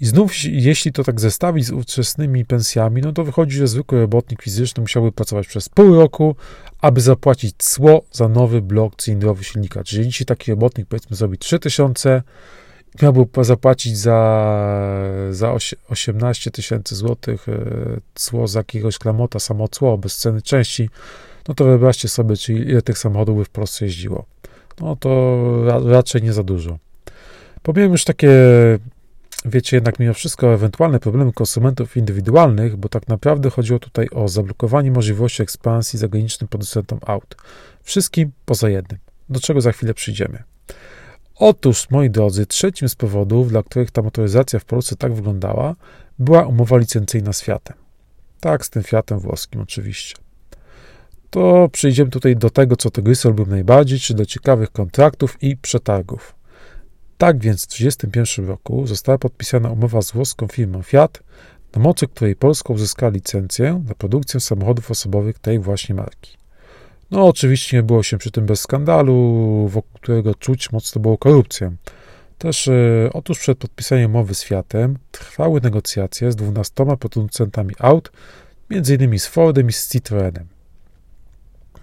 I 0.00 0.06
znów, 0.06 0.32
jeśli 0.44 0.92
to 0.92 1.04
tak 1.04 1.20
zestawić 1.20 1.66
z 1.66 1.70
ówczesnymi 1.70 2.44
pensjami, 2.44 3.02
no 3.02 3.12
to 3.12 3.24
wychodzi, 3.24 3.56
że 3.56 3.68
zwykły 3.68 4.00
robotnik 4.00 4.42
fizyczny 4.42 4.80
musiałby 4.80 5.12
pracować 5.12 5.46
przez 5.46 5.68
pół 5.68 5.94
roku, 5.94 6.36
aby 6.80 7.00
zapłacić 7.00 7.54
cło 7.58 8.04
za 8.12 8.28
nowy 8.28 8.62
blok 8.62 8.96
cylindrowy 8.96 9.44
silnika. 9.44 9.84
Czyli 9.84 10.06
jeśli 10.06 10.26
taki 10.26 10.50
robotnik, 10.50 10.88
powiedzmy, 10.88 11.16
zrobi 11.16 11.38
3000, 11.38 12.22
miałby 13.02 13.44
zapłacić 13.44 13.98
za, 13.98 14.48
za 15.30 15.56
18 15.88 16.50
tysięcy 16.50 16.94
złotych 16.94 17.48
e, 17.48 17.60
cło 18.14 18.48
z 18.48 18.54
jakiegoś 18.54 18.98
klamota, 18.98 19.38
samo 19.38 19.68
cło, 19.68 19.98
bez 19.98 20.16
ceny 20.16 20.42
części, 20.42 20.90
no 21.48 21.54
to 21.54 21.64
wyobraźcie 21.64 22.08
sobie, 22.08 22.36
czyli 22.36 22.70
ile 22.70 22.82
tych 22.82 22.98
samochodów 22.98 23.38
by 23.38 23.44
w 23.44 23.50
Polsce 23.50 23.84
jeździło. 23.84 24.24
No 24.80 24.96
to 24.96 25.40
raczej 25.84 26.22
nie 26.22 26.32
za 26.32 26.42
dużo. 26.42 26.78
Pomijam 27.62 27.92
już 27.92 28.04
takie, 28.04 28.30
wiecie, 29.44 29.76
jednak 29.76 29.98
mimo 29.98 30.14
wszystko 30.14 30.54
ewentualne 30.54 31.00
problemy 31.00 31.32
konsumentów 31.32 31.96
indywidualnych, 31.96 32.76
bo 32.76 32.88
tak 32.88 33.08
naprawdę 33.08 33.50
chodziło 33.50 33.78
tutaj 33.78 34.08
o 34.12 34.28
zablokowanie 34.28 34.90
możliwości 34.90 35.42
ekspansji 35.42 35.98
zagranicznym 35.98 36.48
producentom 36.48 36.98
aut. 37.06 37.36
Wszystkim 37.82 38.32
poza 38.44 38.68
jednym, 38.70 39.00
do 39.28 39.40
czego 39.40 39.60
za 39.60 39.72
chwilę 39.72 39.94
przyjdziemy. 39.94 40.42
Otóż, 41.36 41.90
moi 41.90 42.10
drodzy, 42.10 42.46
trzecim 42.46 42.88
z 42.88 42.94
powodów, 42.94 43.48
dla 43.48 43.62
których 43.62 43.90
ta 43.90 44.02
motoryzacja 44.02 44.58
w 44.58 44.64
Polsce 44.64 44.96
tak 44.96 45.14
wyglądała, 45.14 45.74
była 46.18 46.46
umowa 46.46 46.76
licencyjna 46.76 47.32
z 47.32 47.42
Fiatem. 47.42 47.76
Tak, 48.40 48.66
z 48.66 48.70
tym 48.70 48.82
Fiatem 48.82 49.18
włoskim 49.18 49.60
oczywiście. 49.60 50.14
To 51.30 51.68
przejdziemy 51.72 52.10
tutaj 52.10 52.36
do 52.36 52.50
tego, 52.50 52.76
co 52.76 52.90
tygrysy 52.90 53.28
lubią 53.28 53.46
najbardziej, 53.46 53.98
czyli 53.98 54.16
do 54.16 54.26
ciekawych 54.26 54.70
kontraktów 54.70 55.42
i 55.42 55.56
przetargów. 55.56 56.34
Tak 57.18 57.38
więc 57.38 57.64
w 57.64 57.66
1931 57.66 58.46
roku 58.46 58.86
została 58.86 59.18
podpisana 59.18 59.70
umowa 59.70 60.02
z 60.02 60.12
włoską 60.12 60.46
firmą 60.46 60.82
Fiat, 60.82 61.22
na 61.76 61.82
mocy 61.82 62.06
której 62.08 62.36
Polska 62.36 62.74
uzyskała 62.74 63.12
licencję 63.12 63.82
na 63.88 63.94
produkcję 63.94 64.40
samochodów 64.40 64.90
osobowych 64.90 65.38
tej 65.38 65.58
właśnie 65.58 65.94
marki. 65.94 66.36
No, 67.10 67.26
oczywiście 67.26 67.76
nie 67.76 67.82
było 67.82 68.02
się 68.02 68.18
przy 68.18 68.30
tym 68.30 68.46
bez 68.46 68.60
skandalu, 68.60 69.68
wokół 69.68 69.90
którego 69.94 70.34
czuć 70.34 70.72
mocno 70.72 71.00
było 71.00 71.18
korupcję. 71.18 71.72
Też 72.38 72.68
e, 72.68 73.10
otóż 73.12 73.38
przed 73.38 73.58
podpisaniem 73.58 74.10
umowy 74.10 74.34
z 74.34 74.44
Fiatem 74.44 74.98
trwały 75.12 75.60
negocjacje 75.60 76.32
z 76.32 76.36
12 76.36 76.84
producentami 77.00 77.74
aut, 77.78 78.12
m.in. 78.70 79.18
z 79.18 79.26
Fordem 79.26 79.68
i 79.68 79.72
z 79.72 79.88
Citroenem. 79.88 80.46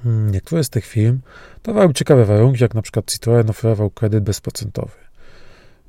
Hmm, 0.03 0.31
niektóre 0.31 0.63
z 0.63 0.69
tych 0.69 0.85
firm 0.85 1.19
dawały 1.63 1.93
ciekawe 1.93 2.25
warunki, 2.25 2.63
jak 2.63 2.73
na 2.73 2.81
przykład 2.81 3.11
Citroen 3.11 3.49
oferował 3.49 3.89
kredyt 3.89 4.23
bezprocentowy. 4.23 5.10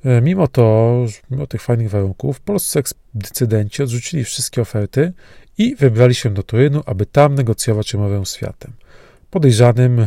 E, 0.05 0.21
mimo 0.21 0.49
to, 0.49 1.07
mimo 1.31 1.47
tych 1.47 1.63
fajnych 1.63 1.91
warunków, 1.91 2.41
polscy 2.41 2.83
decydenci 3.15 3.83
odrzucili 3.83 4.25
wszystkie 4.25 4.63
oferty 4.63 5.13
i 5.59 5.77
wybrali 5.77 6.15
się 6.15 6.31
do 6.31 6.43
Turynu, 6.43 6.83
aby 6.87 7.07
tam 7.07 7.35
negocjować 7.35 7.95
umowę 7.95 8.27
z 8.27 8.37
Fiatem. 8.37 8.73
Podejrzanym 9.31 10.01
e, 10.01 10.07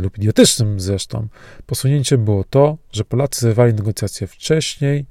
lub 0.00 0.18
idiotycznym 0.18 0.80
zresztą 0.80 1.28
posunięciem 1.66 2.24
było 2.24 2.44
to, 2.44 2.78
że 2.92 3.04
Polacy 3.04 3.40
zerwali 3.40 3.74
negocjacje 3.74 4.26
wcześniej 4.26 5.06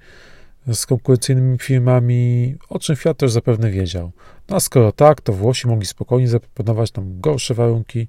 z 0.73 0.85
konkurencyjnymi 0.85 1.57
firmami, 1.57 2.55
o 2.69 2.79
czym 2.79 2.95
Fiat 2.95 3.17
też 3.17 3.31
zapewne 3.31 3.71
wiedział. 3.71 4.11
No 4.49 4.55
a 4.55 4.59
skoro 4.59 4.91
tak, 4.91 5.21
to 5.21 5.33
Włosi 5.33 5.67
mogli 5.67 5.85
spokojnie 5.85 6.27
zaproponować 6.27 6.93
nam 6.93 7.19
gorsze 7.19 7.53
warunki. 7.53 8.07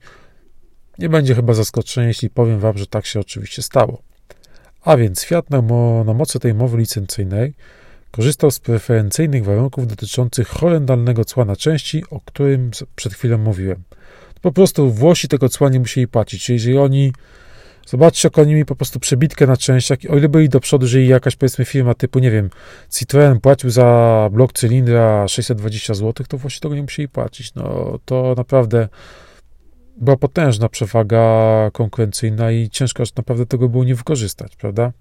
Nie 0.98 1.08
będzie 1.08 1.34
chyba 1.34 1.54
zaskoczenia, 1.54 2.08
jeśli 2.08 2.30
powiem 2.30 2.60
wam, 2.60 2.78
że 2.78 2.86
tak 2.86 3.06
się 3.06 3.20
oczywiście 3.20 3.62
stało. 3.62 4.07
A 4.88 4.96
więc 4.96 5.24
Fiat 5.24 5.50
na, 5.50 5.62
mo, 5.62 6.04
na 6.04 6.14
mocy 6.14 6.38
tej 6.40 6.54
mowy 6.54 6.78
licencyjnej 6.78 7.54
korzystał 8.10 8.50
z 8.50 8.60
preferencyjnych 8.60 9.44
warunków 9.44 9.86
dotyczących 9.86 10.48
horrendalnego 10.48 11.24
cła 11.24 11.44
na 11.44 11.56
części, 11.56 12.02
o 12.10 12.20
którym 12.20 12.70
przed 12.96 13.14
chwilą 13.14 13.38
mówiłem. 13.38 13.82
Po 14.42 14.52
prostu 14.52 14.90
Włosi 14.90 15.28
tego 15.28 15.48
cła 15.48 15.68
nie 15.68 15.80
musieli 15.80 16.08
płacić. 16.08 16.44
Czyli 16.44 16.56
jeżeli 16.56 16.78
oni, 16.78 17.12
zobaczcie, 17.86 18.26
jak 18.26 18.38
oni 18.38 18.52
mieli 18.52 18.64
po 18.64 18.76
prostu 18.76 19.00
przebitkę 19.00 19.46
na 19.46 19.56
częściach, 19.56 19.98
o 20.08 20.16
ile 20.16 20.28
byli 20.28 20.48
do 20.48 20.60
przodu, 20.60 20.86
że 20.86 21.02
jakaś 21.04 21.36
powiedzmy 21.36 21.64
firma 21.64 21.94
typu, 21.94 22.18
nie 22.18 22.30
wiem, 22.30 22.50
Citroen 22.90 23.40
płacił 23.40 23.70
za 23.70 24.28
blok 24.32 24.52
cylindra 24.52 25.28
620 25.28 25.94
zł, 25.94 26.26
to 26.28 26.38
Włosi 26.38 26.60
tego 26.60 26.74
nie 26.74 26.82
musieli 26.82 27.08
płacić. 27.08 27.54
No 27.54 27.98
to 28.04 28.34
naprawdę 28.36 28.88
była 30.00 30.16
potężna 30.16 30.68
przewaga 30.68 31.22
konkurencyjna 31.72 32.50
i 32.50 32.70
ciężko 32.70 33.02
aż 33.02 33.14
naprawdę 33.14 33.46
tego 33.46 33.68
było 33.68 33.84
nie 33.84 33.94
wykorzystać, 33.94 34.56
prawda? 34.56 34.92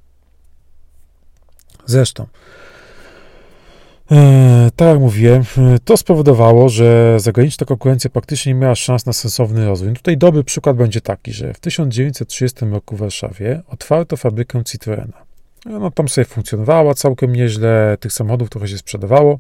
Zresztą, 1.86 2.28
e, 4.12 4.72
tak 4.76 4.88
jak 4.88 5.00
mówiłem, 5.00 5.42
e, 5.42 5.80
to 5.86 5.98
spowodowało, 5.98 6.70
że 6.70 7.20
zagraniczna 7.20 7.66
konkurencja 7.66 8.10
praktycznie 8.10 8.54
nie 8.54 8.60
miała 8.60 8.76
szans 8.76 9.06
na 9.06 9.14
sensowny 9.14 9.66
rozwój. 9.66 9.94
Tutaj 9.94 10.18
dobry 10.18 10.44
przykład 10.44 10.78
będzie 10.78 11.02
taki, 11.02 11.34
że 11.34 11.54
w 11.54 11.60
1930 11.60 12.66
roku 12.66 12.96
w 12.96 13.00
Warszawie 13.00 13.62
otwarto 13.68 14.18
fabrykę 14.18 14.64
Citroena. 14.64 15.28
No, 15.66 15.92
tam 15.92 16.10
sobie 16.10 16.26
funkcjonowała 16.26 16.94
całkiem 16.94 17.34
nieźle, 17.34 17.98
tych 18.00 18.14
samochodów 18.14 18.50
trochę 18.50 18.68
się 18.68 18.78
sprzedawało, 18.78 19.40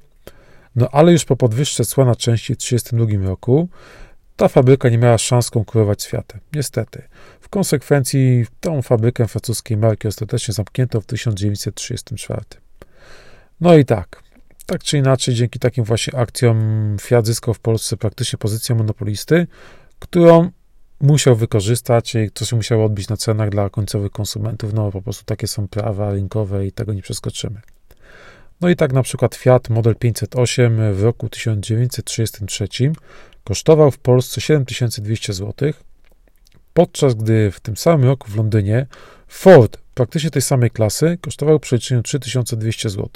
no 0.76 0.90
ale 0.92 1.12
już 1.12 1.26
po 1.26 1.36
podwyżce 1.36 1.86
cła 1.86 2.06
na 2.06 2.16
części 2.16 2.54
w 2.54 2.58
1932 2.58 3.30
roku 3.30 3.70
ta 4.38 4.48
fabryka 4.48 4.90
nie 4.90 4.98
miała 4.98 5.18
szans 5.18 5.50
konkurować 5.50 6.02
z 6.02 6.08
Fiatem. 6.08 6.40
Niestety. 6.54 7.04
W 7.42 7.50
konsekwencji 7.50 8.46
tą 8.60 8.82
fabrykę 8.82 9.28
francuskiej 9.28 9.78
marki 9.78 10.08
ostatecznie 10.08 10.54
zamknięto 10.54 11.02
w 11.02 11.06
1934. 11.06 12.42
No 13.62 13.76
i 13.78 13.86
tak. 13.86 14.24
Tak 14.66 14.84
czy 14.84 14.98
inaczej, 14.98 15.36
dzięki 15.36 15.60
takim 15.60 15.84
właśnie 15.84 16.20
akcjom 16.20 16.98
Fiat 17.02 17.26
zyskał 17.26 17.54
w 17.54 17.60
Polsce 17.60 17.98
praktycznie 17.98 18.38
pozycję 18.38 18.76
monopolisty, 18.76 19.48
którą 20.00 20.50
musiał 21.02 21.36
wykorzystać 21.36 22.16
i 22.16 22.32
to 22.32 22.46
się 22.46 22.56
musiało 22.56 22.86
odbić 22.86 23.08
na 23.08 23.18
cenach 23.18 23.50
dla 23.50 23.70
końcowych 23.70 24.12
konsumentów. 24.12 24.74
No 24.74 24.92
po 24.92 25.02
prostu 25.02 25.26
takie 25.26 25.48
są 25.48 25.68
prawa 25.68 26.12
rynkowe 26.12 26.68
i 26.68 26.72
tego 26.72 26.94
nie 26.94 27.02
przeskoczymy. 27.02 27.62
No 28.62 28.70
i 28.70 28.76
tak 28.76 28.94
na 28.94 29.04
przykład 29.04 29.36
Fiat 29.36 29.70
Model 29.70 29.96
508 29.96 30.94
w 30.94 31.04
roku 31.04 31.30
1933 31.30 32.68
kosztował 33.48 33.92
w 33.92 33.98
Polsce 33.98 34.42
7200 34.42 35.34
zł, 35.34 35.74
podczas 36.74 37.16
gdy 37.16 37.52
w 37.52 37.60
tym 37.60 37.78
samym 37.78 38.06
roku 38.08 38.32
w 38.32 38.36
Londynie 38.36 38.88
Ford 39.28 39.78
praktycznie 39.94 40.30
tej 40.30 40.42
samej 40.42 40.72
klasy 40.72 41.18
kosztował 41.22 41.58
w 41.58 41.62
przeliczeniu 41.62 42.04
3200 42.04 42.90
zł. 42.90 43.10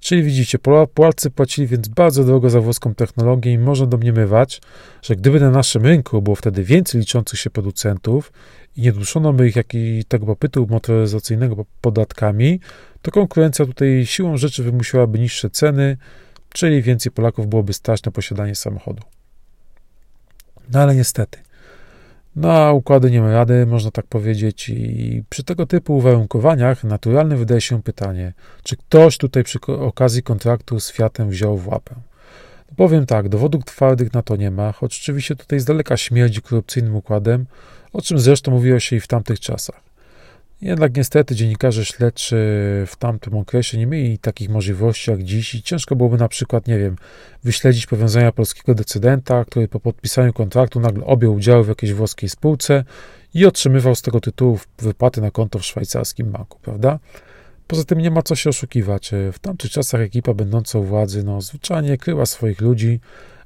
Czyli 0.00 0.22
widzicie, 0.22 0.58
Polacy 0.94 1.30
płacili 1.30 1.66
więc 1.66 1.88
bardzo 1.88 2.24
drogo 2.24 2.50
za 2.50 2.60
włoską 2.60 2.94
technologię 2.94 3.52
i 3.52 3.58
można 3.58 3.86
domniemywać, 3.86 4.60
że 5.02 5.16
gdyby 5.16 5.40
na 5.40 5.50
naszym 5.50 5.82
rynku 5.82 6.22
było 6.22 6.36
wtedy 6.36 6.64
więcej 6.64 7.00
liczących 7.00 7.40
się 7.40 7.50
producentów 7.50 8.32
i 8.76 8.82
nie 8.82 8.92
duszono 8.92 9.32
by 9.32 9.48
ich 9.48 9.56
jak 9.56 9.74
i 9.74 10.04
tego 10.08 10.26
popytu 10.26 10.66
motoryzacyjnego 10.70 11.64
podatkami, 11.80 12.60
to 13.02 13.10
konkurencja 13.10 13.66
tutaj 13.66 14.06
siłą 14.06 14.36
rzeczy 14.36 14.62
wymusiłaby 14.62 15.18
niższe 15.18 15.50
ceny, 15.50 15.96
czyli 16.52 16.82
więcej 16.82 17.12
Polaków 17.12 17.46
byłoby 17.46 17.72
stać 17.72 18.02
na 18.02 18.12
posiadanie 18.12 18.54
samochodu. 18.54 19.02
No 20.72 20.80
ale 20.80 20.94
niestety, 20.94 21.38
na 22.36 22.72
układy 22.72 23.10
nie 23.10 23.20
ma 23.20 23.32
rady, 23.32 23.66
można 23.66 23.90
tak 23.90 24.06
powiedzieć, 24.06 24.68
i 24.68 25.22
przy 25.30 25.44
tego 25.44 25.66
typu 25.66 25.96
uwarunkowaniach 25.96 26.84
naturalne 26.84 27.36
wydaje 27.36 27.60
się 27.60 27.82
pytanie, 27.82 28.32
czy 28.62 28.76
ktoś 28.76 29.18
tutaj 29.18 29.44
przy 29.44 29.58
okazji 29.66 30.22
kontraktu 30.22 30.80
z 30.80 30.92
Fiatem 30.92 31.30
wziął 31.30 31.56
w 31.56 31.68
łapę. 31.68 31.94
No 32.70 32.74
powiem 32.76 33.06
tak, 33.06 33.28
dowodów 33.28 33.64
twardych 33.64 34.12
na 34.12 34.22
to 34.22 34.36
nie 34.36 34.50
ma, 34.50 34.72
choć 34.72 34.98
oczywiście 35.02 35.36
tutaj 35.36 35.60
z 35.60 35.64
daleka 35.64 35.96
śmierdzi 35.96 36.42
korupcyjnym 36.42 36.96
układem, 36.96 37.46
o 37.92 38.02
czym 38.02 38.18
zresztą 38.18 38.50
mówiło 38.50 38.80
się 38.80 38.96
i 38.96 39.00
w 39.00 39.06
tamtych 39.06 39.40
czasach. 39.40 39.80
Jednak 40.60 40.96
niestety 40.96 41.34
dziennikarze 41.34 41.84
śledczy 41.84 42.36
w 42.86 42.96
tamtym 42.98 43.36
okresie 43.36 43.78
nie 43.78 43.86
mieli 43.86 44.18
takich 44.18 44.50
możliwości 44.50 45.10
jak 45.10 45.22
dziś 45.22 45.54
i 45.54 45.62
ciężko 45.62 45.96
byłoby 45.96 46.16
na 46.16 46.28
przykład, 46.28 46.66
nie 46.66 46.78
wiem, 46.78 46.96
wyśledzić 47.44 47.86
powiązania 47.86 48.32
polskiego 48.32 48.74
decydenta, 48.74 49.44
który 49.44 49.68
po 49.68 49.80
podpisaniu 49.80 50.32
kontraktu 50.32 50.80
nagle 50.80 51.04
objął 51.04 51.34
udziały 51.34 51.64
w 51.64 51.68
jakiejś 51.68 51.92
włoskiej 51.92 52.28
spółce 52.28 52.84
i 53.34 53.46
otrzymywał 53.46 53.94
z 53.94 54.02
tego 54.02 54.20
tytułu 54.20 54.58
wypłaty 54.78 55.20
na 55.20 55.30
konto 55.30 55.58
w 55.58 55.64
szwajcarskim 55.64 56.30
banku, 56.30 56.58
prawda? 56.62 56.98
Poza 57.66 57.84
tym 57.84 57.98
nie 57.98 58.10
ma 58.10 58.22
co 58.22 58.36
się 58.36 58.50
oszukiwać. 58.50 59.10
W 59.32 59.38
tamtych 59.38 59.70
czasach 59.70 60.00
ekipa 60.00 60.34
będąca 60.34 60.78
u 60.78 60.84
władzy, 60.84 61.22
no, 61.22 61.40
zwyczajnie 61.40 61.98
kryła 61.98 62.26
swoich 62.26 62.60
ludzi, 62.60 63.00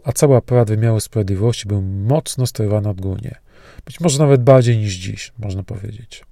a 0.04 0.12
cały 0.12 0.36
aparat 0.36 0.68
wymiaru 0.68 1.00
sprawiedliwości 1.00 1.68
był 1.68 1.82
mocno 1.82 2.46
sterowany 2.46 2.88
odgórnie. 2.88 3.38
Być 3.84 4.00
może 4.00 4.18
nawet 4.18 4.42
bardziej 4.42 4.78
niż 4.78 4.94
dziś, 4.94 5.32
można 5.38 5.62
powiedzieć. 5.62 6.29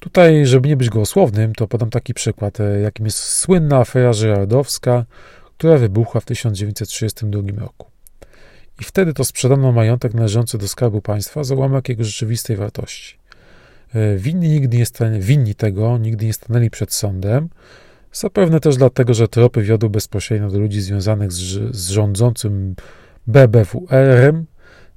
Tutaj, 0.00 0.46
żeby 0.46 0.68
nie 0.68 0.76
być 0.76 0.90
gołosłownym, 0.90 1.54
to 1.54 1.68
podam 1.68 1.90
taki 1.90 2.14
przykład, 2.14 2.60
e, 2.60 2.80
jakim 2.80 3.06
jest 3.06 3.18
słynna 3.18 3.76
afera 3.76 4.12
żyrardowska, 4.12 5.04
która 5.58 5.78
wybuchła 5.78 6.20
w 6.20 6.24
1932 6.24 7.58
roku. 7.58 7.90
I 8.80 8.84
wtedy 8.84 9.12
to 9.12 9.24
sprzedano 9.24 9.72
majątek 9.72 10.14
należący 10.14 10.58
do 10.58 10.68
Skarbu 10.68 11.02
Państwa 11.02 11.44
za 11.44 11.54
ułamek 11.54 11.88
jego 11.88 12.04
rzeczywistej 12.04 12.56
wartości. 12.56 13.18
E, 13.94 14.16
winni, 14.16 14.48
nigdy 14.48 14.78
nie 14.78 14.86
stanęli, 14.86 15.20
winni 15.20 15.54
tego 15.54 15.98
nigdy 15.98 16.26
nie 16.26 16.32
stanęli 16.32 16.70
przed 16.70 16.92
sądem, 16.92 17.48
zapewne 18.12 18.60
też 18.60 18.76
dlatego, 18.76 19.14
że 19.14 19.28
tropy 19.28 19.62
wiodły 19.62 19.90
bezpośrednio 19.90 20.50
do 20.50 20.58
ludzi 20.58 20.80
związanych 20.80 21.32
z, 21.32 21.76
z 21.76 21.90
rządzącym 21.90 22.74
BBWR-em, 23.26 24.46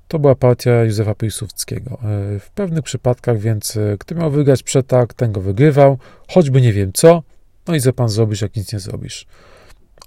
to 0.09 0.19
była 0.19 0.35
partia 0.35 0.83
Józefa 0.83 1.15
Piłsudskiego. 1.15 1.91
E, 1.91 2.39
w 2.39 2.49
pewnych 2.55 2.83
przypadkach 2.83 3.39
więc, 3.39 3.77
e, 3.77 3.97
kto 3.99 4.15
miał 4.15 4.31
wygrać 4.31 4.63
przetarg, 4.63 5.13
ten 5.13 5.31
go 5.31 5.41
wygrywał, 5.41 5.97
choćby 6.27 6.61
nie 6.61 6.73
wiem 6.73 6.93
co, 6.93 7.23
no 7.67 7.75
i 7.75 7.81
co 7.81 7.93
pan 7.93 8.09
zrobisz, 8.09 8.41
jak 8.41 8.55
nic 8.55 8.73
nie 8.73 8.79
zrobisz. 8.79 9.25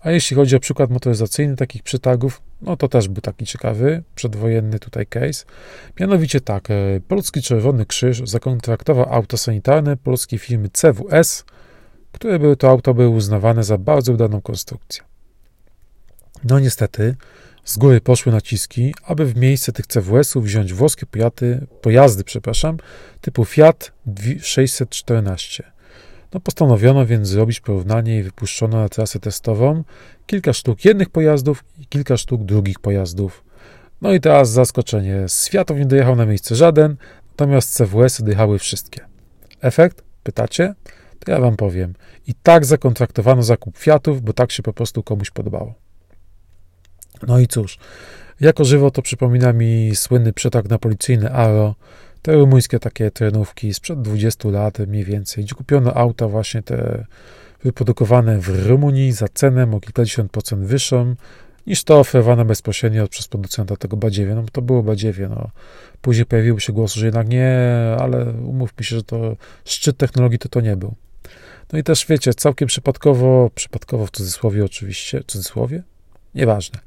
A 0.01 0.11
jeśli 0.11 0.37
chodzi 0.37 0.57
o 0.57 0.61
przykład 0.61 0.91
motoryzacyjny 0.91 1.57
takich 1.57 1.83
przetargów, 1.83 2.43
no 2.63 2.77
to 2.77 2.89
też 2.89 3.09
był 3.09 3.21
taki 3.21 3.47
ciekawy, 3.47 4.03
przedwojenny 4.15 4.79
tutaj 4.79 5.07
case. 5.07 5.45
Mianowicie 6.01 6.41
tak, 6.41 6.71
e, 6.71 6.75
Polski 7.09 7.43
Czerwony 7.43 7.87
Krzyż 7.87 8.23
zakontraktował 8.25 9.15
auto 9.15 9.37
sanitarne 9.37 9.97
polskiej 9.97 10.39
firmy 10.39 10.69
CWS, 10.73 11.45
które 12.13 12.39
były 12.39 12.57
to 12.57 12.71
auto 12.71 12.95
były 12.95 13.09
uznawane 13.09 13.65
za 13.65 13.79
bardzo 13.79 14.13
udaną 14.13 14.41
konstrukcję. 14.41 15.05
No 16.45 16.59
niestety, 16.59 17.17
z 17.65 17.79
góry 17.79 18.01
poszły 18.01 18.33
naciski, 18.33 18.95
aby 19.05 19.27
w 19.27 19.37
miejsce 19.37 19.73
tych 19.73 19.87
CWS-ów 19.87 20.45
wziąć 20.45 20.73
włoskie 20.73 21.07
pojazdy, 21.07 21.67
pojazdy 21.81 22.25
przepraszam, 22.25 22.77
typu 23.21 23.45
Fiat 23.45 23.93
614. 24.41 25.73
No, 26.35 26.41
postanowiono 26.41 27.07
więc 27.07 27.29
zrobić 27.29 27.61
porównanie 27.61 28.19
i 28.19 28.23
wypuszczono 28.23 28.77
na 28.79 28.89
trasę 28.89 29.21
testową 29.21 29.85
kilka 30.27 30.53
sztuk 30.53 30.85
jednych 30.85 31.11
pojazdów 31.11 31.65
i 31.79 31.87
kilka 31.87 32.17
sztuk 32.17 32.45
drugich 32.45 32.81
pojazdów. 32.81 33.45
No 34.01 34.13
i 34.13 34.21
teraz 34.21 34.51
zaskoczenie. 34.51 35.29
Z 35.29 35.49
Fiatów 35.49 35.79
nie 35.79 35.87
dojechał 35.87 36.17
na 36.17 36.27
miejsce 36.27 36.57
żaden, 36.57 36.97
natomiast 37.31 37.75
CWS-y 37.75 38.23
dojechały 38.25 38.59
wszystkie. 38.59 39.01
Efekt? 39.61 40.03
Pytacie? 40.23 40.75
To 41.19 41.33
ja 41.33 41.41
wam 41.41 41.57
powiem. 41.57 41.95
I 42.27 42.35
tak 42.43 42.65
zakontraktowano 42.65 43.43
zakup 43.43 43.79
Fiatów, 43.79 44.23
bo 44.23 44.33
tak 44.33 44.53
się 44.53 44.63
po 44.63 44.73
prostu 44.73 45.03
komuś 45.03 45.31
podobało. 45.31 45.82
No 47.27 47.39
i 47.39 47.47
cóż, 47.47 47.79
jako 48.41 48.65
żywo 48.65 48.91
to 48.91 49.03
przypomina 49.03 49.53
mi 49.53 49.91
słynny 49.95 50.33
przetarg 50.33 50.69
na 50.69 50.79
policyjny 50.79 51.33
Aro, 51.33 51.75
te 52.23 52.35
rumuńskie 52.35 52.79
takie 52.79 53.11
trenówki 53.11 53.75
sprzed 53.75 54.03
20 54.03 54.49
lat 54.49 54.79
mniej 54.79 55.05
więcej, 55.05 55.45
gdzie 55.45 55.55
kupiono 55.55 55.95
auta 55.95 56.29
właśnie 56.29 56.63
te 56.63 57.05
wyprodukowane 57.65 58.39
w 58.39 58.67
Rumunii 58.67 59.13
za 59.13 59.27
cenę 59.35 59.71
o 59.73 59.81
kilkadziesiąt 59.81 60.33
procent 60.33 60.65
wyższą 60.65 61.15
niż 61.67 61.85
to 61.85 61.99
oferowane 61.99 62.45
bezpośrednio 62.45 63.09
przez 63.09 63.29
producenta 63.29 63.77
tego 63.77 63.97
badziewie. 63.97 64.35
No 64.35 64.45
to 64.53 64.63
było 64.63 64.83
badziewie. 64.83 65.29
No. 65.29 65.51
Później 66.01 66.27
pojawiły 66.27 66.61
się 66.61 66.73
głosy, 66.73 67.01
że 67.01 67.07
jednak 67.07 67.29
nie, 67.29 67.57
ale 67.99 68.25
umówmy 68.25 68.85
się, 68.85 68.97
że 68.97 69.03
to 69.03 69.37
szczyt 69.65 69.97
technologii 69.97 70.39
to 70.39 70.49
to 70.49 70.61
nie 70.61 70.77
był. 70.77 70.95
No 71.73 71.79
i 71.79 71.83
też 71.83 72.07
wiecie, 72.07 72.35
całkiem 72.35 72.69
przypadkowo, 72.69 73.51
przypadkowo 73.55 74.07
w 74.07 74.11
cudzysłowie 74.11 74.65
oczywiście, 74.65 75.23
cudzysłowie, 75.27 75.83
nieważne. 76.35 76.81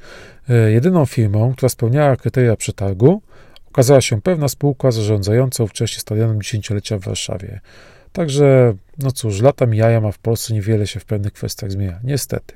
E, 0.49 0.71
jedyną 0.71 1.05
firmą, 1.05 1.53
która 1.53 1.69
spełniała 1.69 2.15
kryteria 2.15 2.55
przetargu, 2.55 3.21
okazała 3.67 4.01
się 4.01 4.21
pewna 4.21 4.47
spółka 4.47 4.91
zarządzająca 4.91 5.63
ówcześnie 5.63 5.99
stadionem 5.99 6.41
dziesięciolecia 6.41 6.97
w 6.97 7.01
Warszawie. 7.01 7.59
Także, 8.11 8.73
no 8.99 9.11
cóż, 9.11 9.41
lata 9.41 9.65
mijają, 9.65 10.07
a 10.07 10.11
w 10.11 10.19
Polsce 10.19 10.53
niewiele 10.53 10.87
się 10.87 10.99
w 10.99 11.05
pewnych 11.05 11.33
kwestiach 11.33 11.71
zmienia. 11.71 11.99
Niestety. 12.03 12.55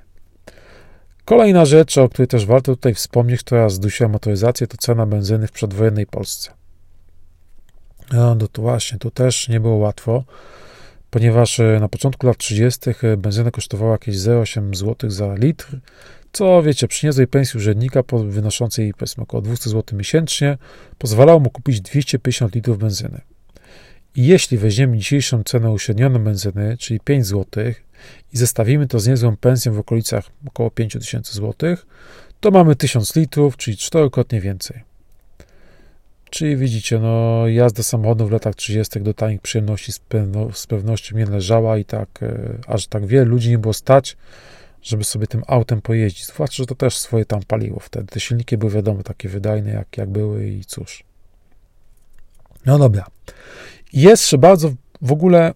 Kolejna 1.25 1.65
rzecz, 1.65 1.97
o 1.97 2.09
której 2.09 2.27
też 2.27 2.45
warto 2.45 2.75
tutaj 2.75 2.93
wspomnieć, 2.93 3.43
która 3.43 3.69
zdusiła 3.69 4.09
motoryzację, 4.09 4.67
to 4.67 4.77
cena 4.77 5.05
benzyny 5.05 5.47
w 5.47 5.51
przedwojennej 5.51 6.05
Polsce. 6.05 6.51
No, 8.13 8.35
no 8.35 8.47
to 8.47 8.61
właśnie, 8.61 8.99
tu 8.99 9.11
też 9.11 9.49
nie 9.49 9.59
było 9.59 9.75
łatwo, 9.75 10.23
ponieważ 11.09 11.59
e, 11.59 11.77
na 11.79 11.89
początku 11.89 12.27
lat 12.27 12.37
30. 12.37 12.89
E, 13.03 13.17
benzyna 13.17 13.51
kosztowała 13.51 13.91
jakieś 13.91 14.15
0,8 14.15 14.75
zł 14.75 15.09
za 15.09 15.35
litr, 15.35 15.79
co 16.31 16.63
wiecie, 16.63 16.87
przy 16.87 17.05
niezłej 17.05 17.27
pensji 17.27 17.57
urzędnika 17.57 18.03
wynoszącej 18.29 18.93
powiedzmy 18.93 19.23
około 19.23 19.41
200 19.41 19.69
zł 19.69 19.97
miesięcznie 19.97 20.57
pozwalało 20.97 21.39
mu 21.39 21.49
kupić 21.49 21.81
250 21.81 22.55
litrów 22.55 22.77
benzyny. 22.77 23.21
I 24.15 24.27
jeśli 24.27 24.57
weźmiemy 24.57 24.97
dzisiejszą 24.97 25.43
cenę 25.43 25.71
uśrednioną 25.71 26.19
benzyny, 26.19 26.77
czyli 26.77 26.99
5 26.99 27.25
zł, 27.25 27.63
i 28.33 28.37
zestawimy 28.37 28.87
to 28.87 28.99
z 28.99 29.07
niezłą 29.07 29.37
pensją 29.37 29.73
w 29.73 29.79
okolicach 29.79 30.25
około 30.47 30.71
5000 30.71 31.33
zł, 31.33 31.75
to 32.39 32.51
mamy 32.51 32.75
1000 32.75 33.15
litrów, 33.15 33.57
czyli 33.57 33.77
czterokrotnie 33.77 34.41
więcej. 34.41 34.83
Czyli 36.29 36.57
widzicie, 36.57 36.99
no 36.99 37.47
jazda 37.47 37.83
samochodem 37.83 38.27
w 38.27 38.31
latach 38.31 38.55
30. 38.55 39.01
do 39.01 39.13
tanich 39.13 39.41
przyjemności 39.41 39.91
z, 39.91 39.99
pewno, 39.99 40.51
z 40.51 40.67
pewnością 40.67 41.17
nie 41.17 41.25
leżała 41.25 41.77
i 41.77 41.85
tak, 41.85 42.09
e, 42.23 42.57
aż 42.67 42.87
tak 42.87 43.05
wiele 43.05 43.25
ludzi 43.25 43.49
nie 43.49 43.57
było 43.57 43.73
stać, 43.73 44.17
żeby 44.81 45.03
sobie 45.03 45.27
tym 45.27 45.43
autem 45.47 45.81
pojeździć. 45.81 46.25
Zwłaszcza, 46.25 46.55
że 46.63 46.65
to 46.65 46.75
też 46.75 46.97
swoje 46.97 47.25
tam 47.25 47.43
paliło 47.47 47.79
wtedy. 47.79 48.07
Te 48.07 48.19
silniki 48.19 48.57
były 48.57 48.71
wiadomo 48.71 49.03
takie 49.03 49.29
wydajne, 49.29 49.71
jak, 49.71 49.97
jak 49.97 50.09
były 50.09 50.49
i 50.49 50.65
cóż. 50.65 51.03
No 52.65 52.79
dobra. 52.79 53.05
Jest 53.93 54.35
bardzo 54.35 54.71
w 55.01 55.11
ogóle, 55.11 55.53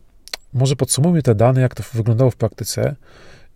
może 0.54 0.76
podsumujmy 0.76 1.22
te 1.22 1.36
dane, 1.36 1.62
jak 1.62 1.76
to 1.76 1.84
wyglądało 1.94 2.32
w 2.32 2.36
praktyce 2.36 2.96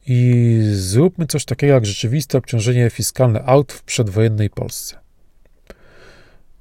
i 0.08 0.60
zróbmy 0.74 1.28
coś 1.28 1.46
takiego 1.46 1.74
jak 1.74 1.86
rzeczywiste 1.86 2.38
obciążenie 2.38 2.90
fiskalne 2.90 3.44
aut 3.44 3.74
w 3.74 3.84
przedwojennej 3.84 4.50
Polsce. 4.50 5.00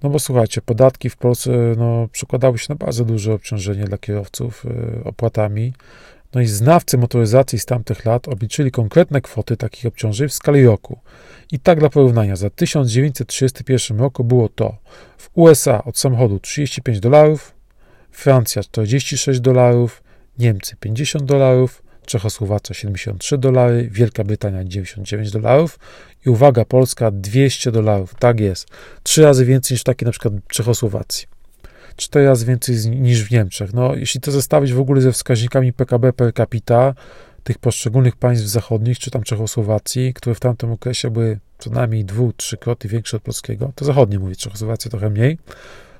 No 0.03 0.11
bo 0.11 0.19
słuchajcie, 0.19 0.63
podatki 0.63 1.11
w 1.11 1.17
Polsce 1.17 1.51
no, 1.77 2.09
przekładały 2.13 2.59
się 2.59 2.67
na 2.69 2.75
bardzo 2.75 3.05
duże 3.05 3.35
obciążenie 3.35 3.85
dla 3.85 3.99
kierowców 3.99 4.65
y, 4.65 5.05
opłatami. 5.05 5.73
No 6.37 6.43
i 6.43 6.47
znawcy 6.47 6.99
motoryzacji 6.99 7.59
z 7.59 7.67
tamtych 7.67 8.05
lat 8.05 8.29
obliczyli 8.29 8.71
konkretne 8.71 9.21
kwoty 9.21 9.57
takich 9.57 9.87
obciążeń 9.87 10.29
w 10.29 10.33
skali 10.33 10.67
roku. 10.67 10.99
I 11.53 11.61
tak 11.61 11.81
dla 11.81 11.89
porównania, 11.89 12.37
za 12.37 12.51
1931 12.51 13.99
roku 13.99 14.25
było 14.25 14.49
to 14.49 14.77
w 15.19 15.31
USA 15.35 15.85
od 15.85 15.99
samochodu 15.99 16.41
35 16.41 17.01
dolarów, 17.01 17.55
Francja 18.11 18.63
46 18.63 19.41
dolarów, 19.41 20.03
Niemcy 20.39 20.77
50 20.81 21.25
dolarów, 21.25 21.83
Czechosłowacja 22.07 22.75
73 22.75 23.39
dolary, 23.39 23.89
Wielka 23.93 24.25
Brytania 24.25 24.65
99 24.65 25.31
dolarów 25.31 25.79
i 26.27 26.31
uwaga, 26.31 26.65
Polska 26.65 27.11
200 27.11 27.73
dolarów. 27.73 28.15
Tak 28.15 28.41
jest. 28.41 28.69
Trzy 29.03 29.23
razy 29.23 29.45
więcej 29.45 29.75
niż 29.75 29.83
takie 29.83 30.07
na 30.07 30.13
przykład 30.13 30.35
Czechosłowacji. 30.49 31.36
Cztery 31.97 32.27
razy 32.27 32.47
więcej 32.47 32.77
niż 32.91 33.25
w 33.25 33.31
Niemczech. 33.31 33.75
No, 33.75 33.95
jeśli 33.95 34.21
to 34.21 34.31
zestawić 34.31 34.73
w 34.73 34.81
ogóle 34.81 35.01
ze 35.01 35.13
wskaźnikami 35.13 35.73
PKB 35.73 36.13
per 36.13 36.35
capita 36.35 36.95
tych 37.45 37.59
poszczególnych 37.59 38.17
państw 38.17 38.47
zachodnich, 38.47 38.99
czy 38.99 39.11
tam 39.11 39.23
Czechosłowacji, 39.23 40.15
które 40.15 40.35
w 40.35 40.41
tamtym 40.41 40.73
okresie 40.73 41.11
były 41.11 41.39
co 41.59 41.71
najmniej 41.71 42.05
dwu, 42.05 42.33
trzykrotnie 42.37 42.91
większe 42.91 43.17
od 43.17 43.23
polskiego, 43.23 43.73
to 43.75 43.85
zachodnie 43.85 44.19
mówię, 44.19 44.37
Czechosłowacja 44.37 44.91
trochę 44.91 45.11
mniej, 45.11 45.39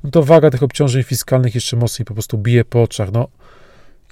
no 0.05 0.11
to 0.11 0.23
waga 0.23 0.51
tych 0.51 0.63
obciążeń 0.63 1.03
fiskalnych 1.03 1.55
jeszcze 1.55 1.77
mocniej 1.77 2.07
po 2.07 2.15
prostu 2.15 2.39
bije 2.39 2.65
po 2.65 2.83
oczach. 2.83 3.13
No, 3.13 3.29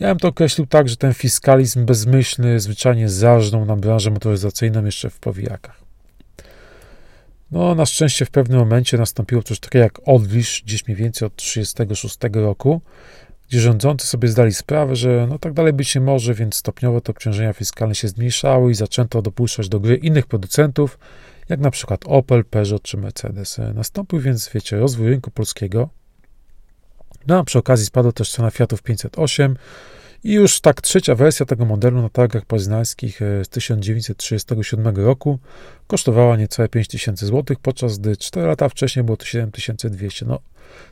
ja 0.00 0.08
bym 0.08 0.18
to 0.18 0.28
określił 0.28 0.66
tak, 0.66 0.88
że 0.88 0.96
ten 0.96 1.14
fiskalizm 1.14 1.84
bezmyślny 1.84 2.60
zwyczajnie 2.60 3.08
zarżnął 3.08 3.64
nam 3.64 3.80
branżę 3.80 4.10
motoryzacyjną 4.10 4.84
jeszcze 4.84 5.10
w 5.10 5.18
powijakach. 5.18 5.83
No, 7.50 7.74
na 7.74 7.86
szczęście 7.86 8.24
w 8.24 8.30
pewnym 8.30 8.58
momencie 8.58 8.98
nastąpiło 8.98 9.42
coś 9.42 9.60
takiego 9.60 9.82
jak 9.82 10.00
odlisz, 10.04 10.62
gdzieś 10.66 10.86
mniej 10.86 10.96
więcej 10.96 11.26
od 11.26 11.36
1936 11.36 12.34
roku, 12.34 12.80
gdzie 13.48 13.60
rządzący 13.60 14.06
sobie 14.06 14.28
zdali 14.28 14.54
sprawę, 14.54 14.96
że 14.96 15.26
no 15.30 15.38
tak 15.38 15.52
dalej 15.52 15.72
być 15.72 15.94
nie 15.94 16.00
może, 16.00 16.34
więc 16.34 16.54
stopniowo 16.54 17.00
te 17.00 17.12
obciążenia 17.12 17.52
fiskalne 17.52 17.94
się 17.94 18.08
zmniejszały 18.08 18.70
i 18.70 18.74
zaczęto 18.74 19.22
dopuszczać 19.22 19.68
do 19.68 19.80
gry 19.80 19.96
innych 19.96 20.26
producentów, 20.26 20.98
jak 21.48 21.60
na 21.60 21.70
przykład 21.70 22.00
Opel, 22.06 22.44
Peugeot 22.44 22.82
czy 22.82 22.96
Mercedes. 22.96 23.60
Nastąpił 23.74 24.20
więc, 24.20 24.50
wiecie, 24.54 24.78
rozwój 24.78 25.08
rynku 25.08 25.30
polskiego. 25.30 25.88
No 27.26 27.38
a 27.38 27.44
przy 27.44 27.58
okazji 27.58 27.86
spadła 27.86 28.12
też 28.12 28.30
cena 28.30 28.50
Fiatów 28.50 28.82
508 28.82 29.56
i 30.24 30.32
już 30.32 30.60
tak 30.60 30.80
trzecia 30.80 31.14
wersja 31.14 31.46
tego 31.46 31.64
modelu 31.64 32.02
na 32.02 32.08
targach 32.08 32.44
poznańskich 32.44 33.22
e, 33.22 33.44
z 33.44 33.48
1937 33.48 34.96
roku 34.96 35.38
kosztowała 35.86 36.36
niecałe 36.36 36.68
5000 36.68 37.26
zł, 37.26 37.56
podczas 37.62 37.98
gdy 37.98 38.16
4 38.16 38.46
lata 38.46 38.68
wcześniej 38.68 39.04
było 39.04 39.16
to 39.16 39.24
7200. 39.24 40.26
No, 40.26 40.38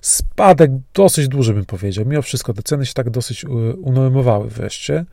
spadek 0.01 0.71
dosyć 0.95 1.29
duży 1.29 1.55
bym 1.55 1.65
powiedział. 1.65 2.05
Mimo 2.07 2.23
wszystko 2.23 2.55
te 2.55 2.63
ceny 2.63 2.87
się 2.87 2.95
tak 2.95 3.11
dosyć 3.11 3.45
unormowały 3.83 4.51
wreszcie. 4.51 5.05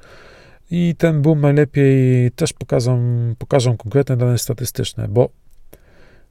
I 0.72 0.96
ten 0.98 1.22
boom 1.22 1.42
najlepiej 1.42 2.32
też 2.32 2.54
pokażą, 2.54 3.00
pokażą 3.38 3.78
konkretne 3.78 4.18
dane 4.18 4.38
statystyczne, 4.38 5.08
bo 5.08 5.30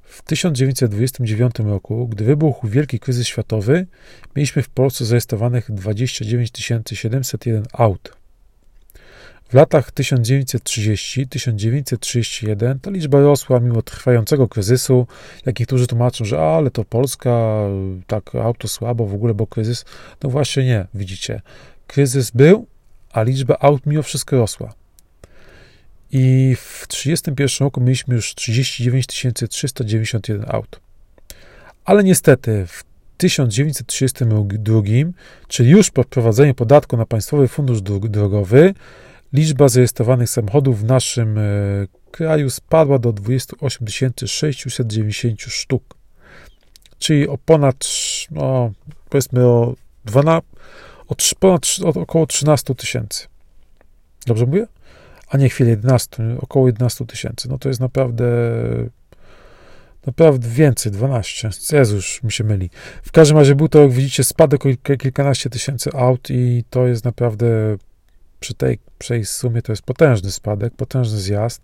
w 0.09 0.23
1929 0.23 1.59
roku, 1.59 2.09
gdy 2.09 2.25
wybuchł 2.25 2.68
wielki 2.68 3.01
kryzys 3.01 3.27
światowy, 3.27 3.87
mieliśmy 4.37 4.62
w 4.62 4.68
Polsce 4.68 5.05
zarejestrowanych 5.05 5.73
29 5.73 6.51
701 6.94 7.66
aut. 7.73 8.18
W 9.49 9.55
latach 9.55 9.92
1930-1931 9.92 12.79
ta 12.83 12.90
liczba 12.90 13.21
rosła 13.21 13.61
mimo 13.61 13.83
trwającego 13.83 14.49
kryzysu, 14.49 15.07
jak 15.47 15.61
niektórzy 15.61 15.87
tłumaczą, 15.87 16.25
że 16.25 16.40
ale 16.40 16.71
to 16.71 16.85
Polska, 16.85 17.59
tak 18.07 18.35
auto 18.35 18.68
słabo, 18.68 19.07
w 19.07 19.14
ogóle, 19.14 19.35
bo 19.35 19.47
kryzys. 19.47 19.85
No 20.23 20.31
właśnie 20.31 20.64
nie, 20.64 20.87
widzicie. 20.94 21.42
Kryzys 21.87 22.31
był, 22.31 22.66
a 23.12 23.23
liczba 23.23 23.57
aut 23.61 23.87
mimo 23.87 24.03
wszystko 24.03 24.37
rosła. 24.37 24.78
I 26.12 26.57
w 26.57 26.87
1931 26.87 27.66
roku 27.66 27.81
mieliśmy 27.81 28.14
już 28.14 28.35
39 28.35 29.07
391 29.51 30.44
aut. 30.49 30.81
Ale 31.85 32.05
niestety 32.05 32.66
w 32.66 32.85
1932, 33.16 34.83
czyli 35.49 35.71
już 35.71 35.90
po 35.90 36.03
wprowadzeniu 36.03 36.55
podatku 36.55 36.97
na 36.97 37.07
Państwowy 37.07 37.49
Fundusz 37.49 37.83
Drogowy, 37.83 38.75
liczba 39.33 39.68
zarejestrowanych 39.68 40.31
samochodów 40.31 40.81
w 40.81 40.85
naszym 40.85 41.38
e, 41.38 41.42
kraju 42.11 42.51
spadła 42.51 42.99
do 42.99 43.12
28 43.12 43.87
690 44.27 45.40
sztuk. 45.40 45.94
Czyli 46.99 47.29
o 47.29 47.38
ponad, 47.38 47.87
no, 48.31 48.73
powiedzmy 49.09 49.47
o, 49.47 49.75
12, 50.05 50.49
o, 51.09 51.14
ponad, 51.38 51.66
o 51.85 51.88
około 51.88 52.27
13 52.27 52.75
tysięcy. 52.75 53.27
Dobrze 54.27 54.47
mówię? 54.47 54.66
A 55.31 55.37
nie 55.37 55.49
chwilę 55.49 55.71
11, 55.71 56.37
około 56.41 56.67
11 56.67 57.07
tysięcy. 57.07 57.49
No 57.49 57.59
to 57.59 57.69
jest 57.69 57.81
naprawdę 57.81 58.25
Naprawdę 60.07 60.49
więcej, 60.49 60.93
12. 60.93 61.51
Jezus, 61.73 62.23
mi 62.23 62.33
się 62.33 62.45
myli. 62.45 62.71
W 63.03 63.12
każdym 63.12 63.38
razie 63.38 63.55
był 63.55 63.69
to, 63.69 63.83
jak 63.83 63.91
widzicie, 63.91 64.25
spadek 64.25 64.67
o 64.67 64.97
kilkanaście 64.99 65.51
tysięcy 65.51 65.91
aut 65.93 66.31
i 66.31 66.64
to 66.71 66.87
jest 66.87 67.05
naprawdę 67.05 67.77
przy 68.41 68.55
tej, 68.55 68.79
przy 68.99 69.25
sumie 69.25 69.62
to 69.62 69.73
jest 69.73 69.83
potężny 69.83 70.31
spadek, 70.31 70.75
potężny 70.75 71.19
zjazd 71.19 71.62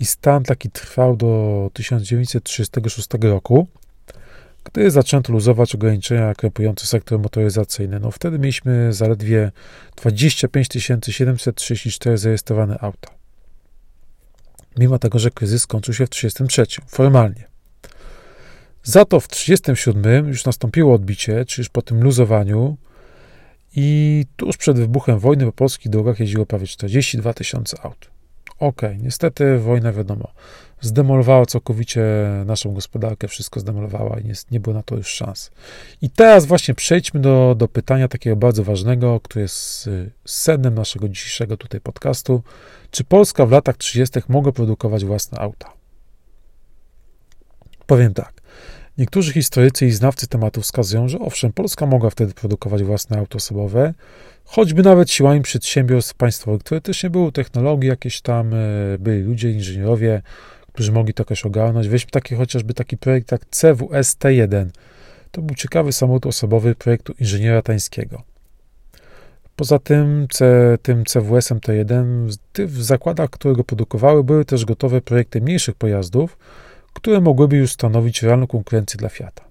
i 0.00 0.04
stan 0.04 0.42
taki 0.44 0.70
trwał 0.70 1.16
do 1.16 1.70
1936 1.72 3.08
roku, 3.22 3.66
gdy 4.64 4.90
zaczęto 4.90 5.32
luzować 5.32 5.74
ograniczenia 5.74 6.34
krępujące 6.34 6.86
sektor 6.86 7.20
motoryzacyjny. 7.20 8.00
No 8.00 8.10
wtedy 8.10 8.38
mieliśmy 8.38 8.92
zaledwie 8.92 9.52
25 9.96 10.68
734 11.08 12.18
zarejestrowane 12.18 12.78
auta. 12.78 13.10
Mimo 14.78 14.98
tego, 14.98 15.18
że 15.18 15.30
kryzys 15.30 15.62
skończył 15.62 15.94
się 15.94 16.06
w 16.06 16.10
1933, 16.10 16.96
formalnie. 16.96 17.44
Za 18.82 19.04
to 19.04 19.20
w 19.20 19.28
1937 19.28 20.28
już 20.28 20.44
nastąpiło 20.44 20.94
odbicie, 20.94 21.44
czyli 21.44 21.60
już 21.60 21.68
po 21.68 21.82
tym 21.82 22.02
luzowaniu, 22.02 22.76
i 23.76 24.24
tuż 24.36 24.56
przed 24.56 24.78
wybuchem 24.78 25.18
wojny 25.18 25.46
po 25.46 25.52
polskich 25.52 25.92
drogach 25.92 26.20
jeździło 26.20 26.46
prawie 26.46 26.66
42 26.66 27.34
tysiące 27.34 27.80
aut. 27.82 28.10
Okay, 28.60 28.98
niestety 29.02 29.58
wojna, 29.58 29.92
wiadomo, 29.92 30.28
zdemolowała 30.80 31.46
całkowicie 31.46 32.02
naszą 32.46 32.74
gospodarkę, 32.74 33.28
wszystko 33.28 33.60
zdemolowała 33.60 34.20
i 34.20 34.24
nie, 34.24 34.34
nie 34.50 34.60
było 34.60 34.74
na 34.74 34.82
to 34.82 34.96
już 34.96 35.06
szans. 35.06 35.50
I 36.02 36.10
teraz 36.10 36.46
właśnie 36.46 36.74
przejdźmy 36.74 37.20
do, 37.20 37.54
do 37.58 37.68
pytania 37.68 38.08
takiego 38.08 38.36
bardzo 38.36 38.64
ważnego, 38.64 39.20
które 39.20 39.42
jest 39.42 39.86
y, 39.86 40.10
sednem 40.24 40.74
naszego 40.74 41.08
dzisiejszego 41.08 41.56
tutaj 41.56 41.80
podcastu. 41.80 42.42
Czy 42.90 43.04
Polska 43.04 43.46
w 43.46 43.50
latach 43.50 43.76
30. 43.76 44.20
mogła 44.28 44.52
produkować 44.52 45.04
własne 45.04 45.38
auta? 45.38 45.72
Powiem 47.86 48.14
tak. 48.14 48.39
Niektórzy 49.00 49.32
historycy 49.32 49.86
i 49.86 49.90
znawcy 49.90 50.26
tematu 50.26 50.60
wskazują, 50.60 51.08
że 51.08 51.18
owszem, 51.18 51.52
Polska 51.52 51.86
mogła 51.86 52.10
wtedy 52.10 52.34
produkować 52.34 52.82
własne 52.82 53.18
auto 53.18 53.36
osobowe, 53.36 53.94
choćby 54.44 54.82
nawet 54.82 55.10
siłami 55.10 55.42
przedsiębiorstw 55.42 56.14
państwowych, 56.14 56.60
które 56.60 56.80
też 56.80 57.02
nie 57.02 57.10
były 57.10 57.32
technologii, 57.32 57.88
jakieś 57.88 58.20
tam 58.20 58.54
e, 58.54 58.58
byli 58.98 59.22
ludzie, 59.22 59.50
inżynierowie, 59.50 60.22
którzy 60.72 60.92
mogli 60.92 61.14
to 61.14 61.20
jakoś 61.20 61.44
ogarnąć. 61.44 61.88
Weźmy 61.88 62.10
taki 62.10 62.34
chociażby 62.34 62.74
taki 62.74 62.96
projekt 62.96 63.32
jak 63.32 63.46
CWS 63.46 64.16
T1. 64.16 64.66
To 65.30 65.42
był 65.42 65.56
ciekawy 65.56 65.92
samochód 65.92 66.26
osobowy 66.26 66.74
projektu 66.74 67.14
inżyniera 67.20 67.62
tańskiego. 67.62 68.22
Poza 69.56 69.78
tym, 69.78 70.26
C, 70.30 70.44
tym 70.82 71.04
CWS-em 71.04 71.58
T1, 71.58 72.26
w 72.58 72.82
zakładach, 72.82 73.30
które 73.30 73.54
go 73.54 73.64
produkowały, 73.64 74.24
były 74.24 74.44
też 74.44 74.64
gotowe 74.64 75.00
projekty 75.00 75.40
mniejszych 75.40 75.74
pojazdów, 75.74 76.36
które 76.92 77.20
mogłyby 77.20 77.56
już 77.56 77.72
stanowić 77.72 78.22
realną 78.22 78.46
konkurencję 78.46 78.98
dla 78.98 79.08
Fiata. 79.08 79.50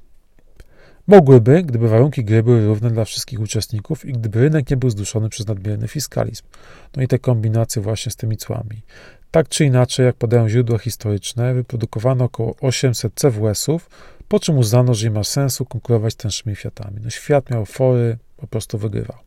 Mogłyby, 1.07 1.63
gdyby 1.63 1.89
warunki 1.89 2.23
gry 2.23 2.43
były 2.43 2.65
równe 2.65 2.91
dla 2.91 3.05
wszystkich 3.05 3.39
uczestników 3.39 4.05
i 4.05 4.13
gdyby 4.13 4.39
rynek 4.39 4.69
nie 4.69 4.77
był 4.77 4.89
zduszony 4.89 5.29
przez 5.29 5.47
nadmierny 5.47 5.87
fiskalizm. 5.87 6.43
No 6.95 7.03
i 7.03 7.07
te 7.07 7.19
kombinacje 7.19 7.81
właśnie 7.81 8.11
z 8.11 8.15
tymi 8.15 8.37
cłami. 8.37 8.81
Tak 9.31 9.49
czy 9.49 9.65
inaczej, 9.65 10.05
jak 10.05 10.15
podają 10.15 10.49
źródła 10.49 10.77
historyczne, 10.77 11.53
wyprodukowano 11.53 12.25
około 12.25 12.55
800 12.61 13.13
CWS-ów, 13.13 13.89
po 14.27 14.39
czym 14.39 14.57
uznano, 14.57 14.93
że 14.93 15.07
nie 15.07 15.15
ma 15.15 15.23
sensu 15.23 15.65
konkurować 15.65 16.13
z 16.13 16.15
tańszymi 16.15 16.55
Fiatami. 16.55 16.97
No 17.03 17.09
świat 17.09 17.49
miał 17.49 17.65
fory, 17.65 18.17
po 18.37 18.47
prostu 18.47 18.77
wygrywał. 18.77 19.17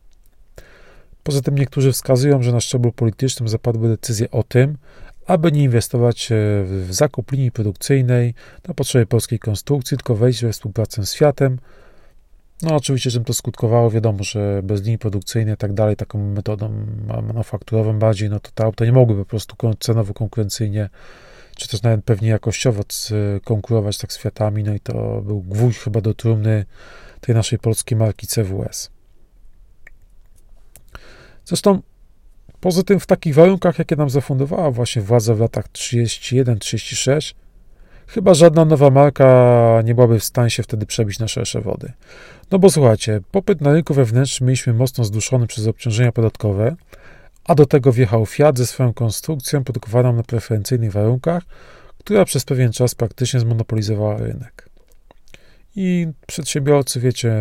Poza 1.23 1.41
tym 1.41 1.55
niektórzy 1.55 1.91
wskazują, 1.91 2.43
że 2.43 2.51
na 2.51 2.59
szczeblu 2.59 2.91
politycznym 2.91 3.49
zapadły 3.49 3.89
decyzje 3.89 4.31
o 4.31 4.43
tym, 4.43 4.77
aby 5.27 5.51
nie 5.51 5.63
inwestować 5.63 6.31
e, 6.31 6.35
w 6.63 6.87
zakup 6.89 7.31
linii 7.31 7.51
produkcyjnej 7.51 8.33
na 8.67 8.73
potrzeby 8.73 9.05
polskiej 9.05 9.39
konstrukcji, 9.39 9.97
tylko 9.97 10.15
wejść 10.15 10.41
we 10.41 10.51
współpracę 10.51 11.05
z 11.05 11.15
Fiatem. 11.15 11.59
No 12.61 12.75
oczywiście, 12.75 13.11
czym 13.11 13.23
to 13.23 13.33
skutkowało, 13.33 13.91
wiadomo, 13.91 14.23
że 14.23 14.61
bez 14.63 14.81
linii 14.81 14.97
produkcyjnej 14.97 15.53
i 15.53 15.57
tak 15.57 15.73
dalej, 15.73 15.95
taką 15.95 16.19
metodą 16.19 16.85
manufakturową 17.07 17.99
bardziej, 17.99 18.29
no 18.29 18.39
to 18.39 18.51
te 18.55 18.63
auta 18.63 18.85
nie 18.85 18.91
mogły 18.91 19.15
po 19.15 19.25
prostu 19.25 19.55
cenowo 19.79 20.13
konkurencyjnie, 20.13 20.89
czy 21.55 21.67
też 21.67 21.81
nawet 21.81 22.05
pewnie 22.05 22.29
jakościowo 22.29 22.83
konkurować 23.43 23.97
tak 23.97 24.13
z 24.13 24.17
Fiatami, 24.17 24.63
no 24.63 24.73
i 24.73 24.79
to 24.79 25.21
był 25.21 25.41
gwóźdź 25.41 25.79
chyba 25.79 26.01
do 26.01 26.13
trumny 26.13 26.65
tej 27.21 27.35
naszej 27.35 27.59
polskiej 27.59 27.97
marki 27.97 28.27
CWS. 28.27 28.91
Zresztą 31.45 31.81
Poza 32.63 32.83
tym 32.83 32.99
w 32.99 33.05
takich 33.05 33.35
warunkach, 33.35 33.79
jakie 33.79 33.95
nam 33.95 34.09
zafundowała 34.09 34.71
właśnie 34.71 35.01
władza 35.01 35.35
w 35.35 35.39
latach 35.39 35.67
31-36, 35.67 37.33
chyba 38.07 38.33
żadna 38.33 38.65
nowa 38.65 38.89
marka 38.89 39.81
nie 39.85 39.95
byłaby 39.95 40.19
w 40.19 40.23
stanie 40.23 40.49
się 40.49 40.63
wtedy 40.63 40.85
przebić 40.85 41.19
na 41.19 41.27
szersze 41.27 41.61
wody. 41.61 41.91
No 42.51 42.59
bo 42.59 42.69
słuchajcie, 42.69 43.21
popyt 43.31 43.61
na 43.61 43.73
rynku 43.73 43.93
wewnętrznym 43.93 44.47
mieliśmy 44.47 44.73
mocno 44.73 45.03
zduszony 45.03 45.47
przez 45.47 45.67
obciążenia 45.67 46.11
podatkowe, 46.11 46.75
a 47.43 47.55
do 47.55 47.65
tego 47.65 47.91
wjechał 47.91 48.25
Fiat 48.25 48.57
ze 48.57 48.67
swoją 48.67 48.93
konstrukcją 48.93 49.63
produkowaną 49.63 50.13
na 50.13 50.23
preferencyjnych 50.23 50.91
warunkach, 50.91 51.43
która 51.97 52.25
przez 52.25 52.45
pewien 52.45 52.71
czas 52.71 52.95
praktycznie 52.95 53.39
zmonopolizowała 53.39 54.17
rynek. 54.17 54.72
I 55.75 56.07
przedsiębiorcy, 56.27 56.99
wiecie, 56.99 57.35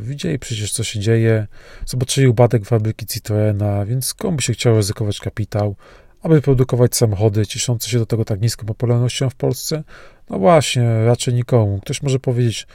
widzieli 0.00 0.38
przecież, 0.38 0.72
co 0.72 0.84
się 0.84 1.00
dzieje, 1.00 1.46
zobaczyli 1.86 2.28
upadek 2.28 2.64
fabryki 2.64 3.06
Citroena, 3.06 3.86
więc 3.86 4.14
komu 4.14 4.36
by 4.36 4.42
się 4.42 4.52
chciało 4.52 4.76
ryzykować 4.76 5.20
kapitał, 5.20 5.76
aby 6.22 6.42
produkować 6.42 6.96
samochody 6.96 7.46
cieszące 7.46 7.88
się 7.88 7.98
do 7.98 8.06
tego 8.06 8.24
tak 8.24 8.40
niską 8.40 8.66
popularnością 8.66 9.30
w 9.30 9.34
Polsce? 9.34 9.82
No 10.30 10.38
właśnie, 10.38 11.04
raczej 11.04 11.34
nikomu. 11.34 11.80
Ktoś 11.80 12.02
może 12.02 12.18
powiedzieć, 12.18 12.66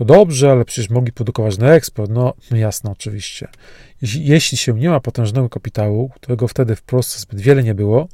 no 0.00 0.06
dobrze, 0.06 0.52
ale 0.52 0.64
przecież 0.64 0.90
mogli 0.90 1.12
produkować 1.12 1.58
na 1.58 1.74
eksport. 1.74 2.10
No, 2.10 2.34
no 2.50 2.56
jasno, 2.56 2.90
oczywiście. 2.90 3.48
Jeśli, 4.02 4.58
się 4.58 4.72
nie 4.72 4.88
ma 4.88 5.00
potężnego 5.00 5.48
kapitału, 5.48 6.08
którego 6.14 6.48
wtedy 6.48 6.76
w 6.76 6.82
Polsce 6.82 7.20
zbyt 7.20 7.40
wiele 7.40 7.62
nie 7.62 7.74
było, 7.74 8.08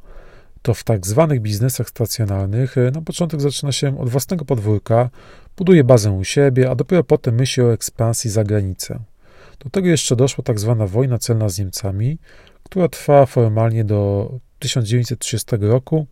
to 0.62 0.74
w 0.74 0.85
tak 0.85 1.07
zwanych 1.07 1.40
biznesach 1.40 1.88
stacjonarnych 1.88 2.74
na 2.92 3.02
początek 3.02 3.40
zaczyna 3.40 3.72
się 3.72 4.00
od 4.00 4.09
własnego 4.09 4.44
podwórka, 4.44 5.11
buduje 5.57 5.85
bazę 5.85 6.11
u 6.11 6.25
siebie, 6.25 6.71
a 6.71 6.75
dopiero 6.75 7.05
potem 7.05 7.35
myśli 7.35 7.62
o 7.62 7.73
ekspansji 7.73 8.31
za 8.31 8.45
granicę. 8.45 9.01
Do 9.59 9.71
tego 9.71 9.88
jeszcze 9.88 10.17
doszła 10.17 10.45
tak 10.45 10.61
zwana 10.61 10.87
wojna 10.87 11.19
celna 11.19 11.49
z 11.49 11.59
Niemcami, 11.59 12.19
która 12.62 12.88
trwała 12.88 13.27
formalnie 13.27 13.85
do 13.85 14.31
1930 14.59 15.57
roku, 15.61 16.07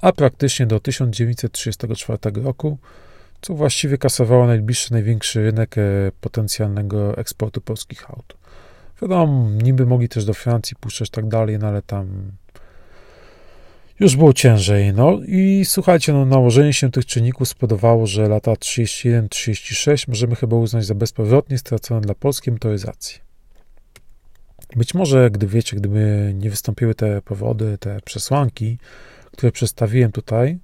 a 0.00 0.12
praktycznie 0.12 0.66
do 0.66 0.80
1934 0.80 2.18
roku, 2.42 2.78
co 3.40 3.54
właściwie 3.54 3.98
kasowało 3.98 4.46
najbliższy, 4.46 4.92
największy 4.92 5.42
rynek 5.42 5.78
e, 5.78 5.82
potencjalnego 6.20 7.18
eksportu 7.18 7.60
polskich 7.60 8.10
aut. 8.10 8.36
Wiadomo, 9.02 9.50
niby 9.50 9.86
mogli 9.86 10.08
też 10.08 10.24
do 10.24 10.34
Francji 10.34 10.76
puszczać 10.80 11.10
tak 11.10 11.28
dalej, 11.28 11.58
no 11.58 11.66
ale 11.66 11.82
tam 11.82 12.32
już 14.00 14.16
było 14.16 14.32
ciężej. 14.32 14.92
No 14.92 15.20
i 15.26 15.64
słuchajcie, 15.64 16.12
no, 16.12 16.24
nałożenie 16.24 16.72
się 16.72 16.90
tych 16.90 17.06
czynników 17.06 17.48
spowodowało, 17.48 18.06
że 18.06 18.28
lata 18.28 18.52
31-36 18.52 20.08
możemy 20.08 20.36
chyba 20.36 20.56
uznać 20.56 20.86
za 20.86 20.94
bezpowrotnie 20.94 21.58
stracone 21.58 22.00
dla 22.00 22.14
polskiej 22.14 22.52
motoryzacji. 22.52 23.18
Być 24.76 24.94
może, 24.94 25.30
gdy 25.30 25.46
wiecie, 25.46 25.76
gdyby 25.76 26.32
nie 26.34 26.50
wystąpiły 26.50 26.94
te 26.94 27.22
powody, 27.22 27.78
te 27.78 28.00
przesłanki, 28.00 28.78
które 29.32 29.52
przedstawiłem 29.52 30.12
tutaj, 30.12 30.58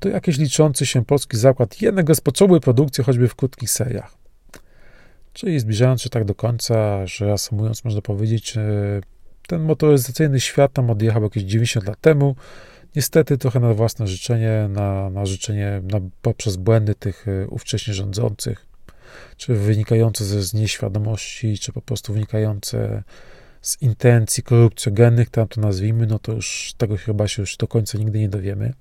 to 0.00 0.08
jakiś 0.08 0.38
liczący 0.38 0.86
się 0.86 1.04
polski 1.04 1.36
zakład 1.36 1.82
jednak 1.82 2.08
rozpocząłby 2.08 2.60
produkcję 2.60 3.04
choćby 3.04 3.28
w 3.28 3.34
krótkich 3.34 3.70
seriach. 3.70 4.14
Czyli 5.32 5.60
zbliżając 5.60 6.02
się 6.02 6.10
tak 6.10 6.24
do 6.24 6.34
końca, 6.34 7.06
że 7.06 7.26
reasumując, 7.26 7.84
można 7.84 8.02
powiedzieć, 8.02 8.54
ten 9.48 9.62
motoryzacyjny 9.62 10.40
świat 10.40 10.72
tam 10.72 10.90
odjechał 10.90 11.22
jakieś 11.22 11.42
90 11.42 11.86
lat 11.86 12.00
temu. 12.00 12.36
Niestety 12.96 13.38
trochę 13.38 13.60
na 13.60 13.74
własne 13.74 14.06
życzenie, 14.06 14.68
na, 14.68 15.10
na 15.10 15.26
życzenie 15.26 15.82
na, 15.84 16.00
poprzez 16.22 16.56
błędy 16.56 16.94
tych 16.94 17.28
y, 17.28 17.46
ówcześnie 17.50 17.94
rządzących, 17.94 18.66
czy 19.36 19.54
wynikające 19.54 20.24
ze 20.24 20.42
z 20.42 20.54
nieświadomości, 20.54 21.58
czy 21.58 21.72
po 21.72 21.82
prostu 21.82 22.12
wynikające 22.12 23.02
z 23.62 23.82
intencji 23.82 24.42
korupcjogennych, 24.42 25.30
tam 25.30 25.48
to 25.48 25.60
nazwijmy, 25.60 26.06
no 26.06 26.18
to 26.18 26.32
już 26.32 26.74
tego 26.78 26.96
chyba 26.96 27.28
się 27.28 27.42
już 27.42 27.56
do 27.56 27.68
końca 27.68 27.98
nigdy 27.98 28.18
nie 28.18 28.28
dowiemy. 28.28 28.72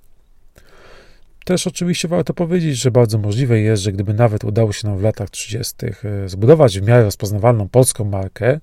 Też 1.46 1.68
oczywiście 1.68 2.08
warto 2.08 2.34
powiedzieć, 2.34 2.78
że 2.78 2.92
bardzo 2.92 3.18
możliwe 3.18 3.60
jest, 3.60 3.84
że 3.84 3.92
gdyby 3.92 4.14
nawet 4.14 4.44
udało 4.44 4.74
się 4.74 4.88
nam 4.88 4.98
w 4.98 5.02
latach 5.02 5.30
30. 5.30 5.76
Y, 5.86 6.30
zbudować 6.30 6.80
w 6.80 6.88
miarę 6.88 7.04
rozpoznawalną 7.04 7.70
polską 7.70 8.06
markę, 8.06 8.60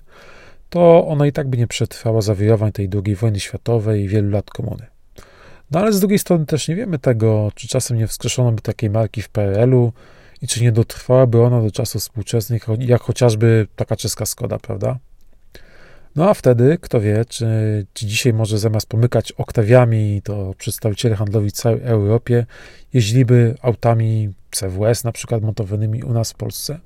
to 0.75 1.07
ona 1.07 1.27
i 1.27 1.31
tak 1.31 1.47
by 1.47 1.57
nie 1.57 1.67
przetrwała 1.67 2.21
zawirowań 2.21 2.71
tej 2.71 2.89
II 3.05 3.15
wojny 3.15 3.39
światowej 3.39 4.03
i 4.03 4.07
wielu 4.07 4.29
lat 4.29 4.49
komuny. 4.49 4.85
No 5.71 5.79
ale 5.79 5.93
z 5.93 5.99
drugiej 5.99 6.19
strony 6.19 6.45
też 6.45 6.67
nie 6.67 6.75
wiemy 6.75 6.99
tego, 6.99 7.51
czy 7.55 7.67
czasem 7.67 7.97
nie 7.97 8.07
wskrzeszono 8.07 8.51
by 8.51 8.61
takiej 8.61 8.89
marki 8.89 9.21
w 9.21 9.29
PRL-u 9.29 9.93
i 10.41 10.47
czy 10.47 10.63
nie 10.63 10.71
dotrwałaby 10.71 11.41
ona 11.41 11.61
do 11.61 11.71
czasów 11.71 12.01
współczesnych, 12.01 12.65
jak 12.79 13.01
chociażby 13.01 13.67
taka 13.75 13.95
czeska 13.95 14.25
Skoda, 14.25 14.59
prawda? 14.59 14.99
No 16.15 16.29
a 16.29 16.33
wtedy, 16.33 16.77
kto 16.81 17.01
wie, 17.01 17.25
czy, 17.25 17.45
czy 17.93 18.05
dzisiaj 18.05 18.33
może 18.33 18.57
zamiast 18.57 18.87
pomykać 18.87 19.31
oktawiami, 19.31 20.21
to 20.23 20.53
przedstawiciele 20.57 21.15
handlowi 21.15 21.51
całej 21.51 21.81
Europie 21.83 22.45
jeździliby 22.93 23.55
autami 23.61 24.33
CWS, 24.51 25.03
na 25.03 25.11
przykład 25.11 25.41
montowanymi 25.41 26.03
u 26.03 26.13
nas 26.13 26.31
w 26.31 26.35
Polsce. 26.35 26.79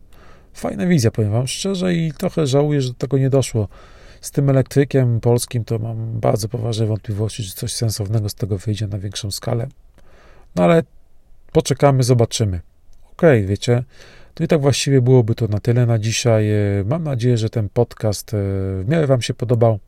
Fajna 0.54 0.88
wizja, 0.88 1.12
powiem 1.12 1.32
Wam 1.32 1.48
szczerze, 1.48 1.94
i 1.94 2.12
trochę 2.12 2.48
żałuję, 2.48 2.82
że 2.82 2.90
do 2.90 2.96
tego 2.96 3.18
nie 3.18 3.30
doszło. 3.30 3.68
Z 4.22 4.32
tym 4.32 4.50
elektrykiem 4.50 5.20
polskim 5.20 5.66
to 5.66 5.80
mam 5.80 6.20
bardzo 6.20 6.50
poważne 6.50 6.86
wątpliwości, 6.86 7.44
czy 7.44 7.56
coś 7.56 7.74
sensownego 7.74 8.30
z 8.30 8.36
tego 8.36 8.58
wyjdzie 8.58 8.88
na 8.88 9.00
większą 9.00 9.32
skalę. 9.32 9.68
No 10.56 10.64
ale 10.64 10.84
poczekamy, 11.52 12.04
zobaczymy. 12.04 12.60
Okej, 13.12 13.40
okay, 13.40 13.48
wiecie, 13.48 13.84
to 14.34 14.44
i 14.44 14.48
tak 14.48 14.62
właściwie 14.62 15.02
byłoby 15.02 15.36
to 15.36 15.48
na 15.48 15.60
tyle 15.60 15.86
na 15.86 16.00
dzisiaj. 16.00 16.52
E, 16.52 16.84
mam 16.86 17.04
nadzieję, 17.04 17.38
że 17.38 17.50
ten 17.50 17.70
podcast 17.70 18.34
e, 18.34 18.38
w 18.84 18.86
miarę 18.88 19.08
Wam 19.08 19.22
się 19.22 19.34
podobał, 19.34 19.80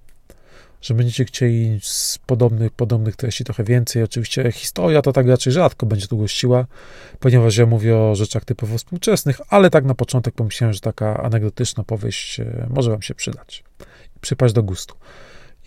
że 0.82 0.94
będziecie 0.94 1.26
chcieli 1.26 1.80
z 1.82 2.20
podobnych, 2.26 2.72
podobnych 2.72 3.16
treści 3.16 3.44
trochę 3.44 3.64
więcej. 3.64 4.04
Oczywiście 4.04 4.52
historia 4.52 5.02
to 5.02 5.14
tak 5.14 5.28
raczej 5.28 5.54
rzadko 5.54 5.86
będzie 5.86 6.08
tu 6.08 6.18
gościła, 6.18 6.66
ponieważ 7.20 7.58
ja 7.58 7.66
mówię 7.66 7.98
o 7.98 8.16
rzeczach 8.16 8.46
typowo 8.46 8.78
współczesnych, 8.78 9.42
ale 9.50 9.70
tak 9.70 9.86
na 9.86 9.96
początek 9.96 10.34
pomyślałem, 10.34 10.74
że 10.74 10.80
taka 10.80 11.24
anegdotyczna 11.24 11.84
powieść 11.84 12.40
e, 12.40 12.68
może 12.70 12.92
Wam 12.92 13.02
się 13.02 13.16
przydać. 13.16 13.64
Przypaść 14.22 14.54
do 14.54 14.64
gustu. 14.64 14.96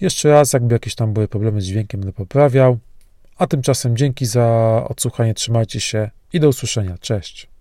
Jeszcze 0.01 0.29
raz, 0.29 0.53
jakby 0.53 0.75
jakieś 0.75 0.95
tam 0.95 1.13
były 1.13 1.29
problemy 1.29 1.61
z 1.61 1.65
dźwiękiem, 1.65 2.01
będę 2.01 2.13
poprawiał. 2.13 2.79
A 3.39 3.47
tymczasem 3.47 3.97
dzięki 3.97 4.27
za 4.27 4.47
odsłuchanie, 4.89 5.35
trzymajcie 5.35 5.81
się 5.81 6.11
i 6.33 6.41
do 6.41 6.49
usłyszenia. 6.49 6.99
Cześć. 6.99 7.54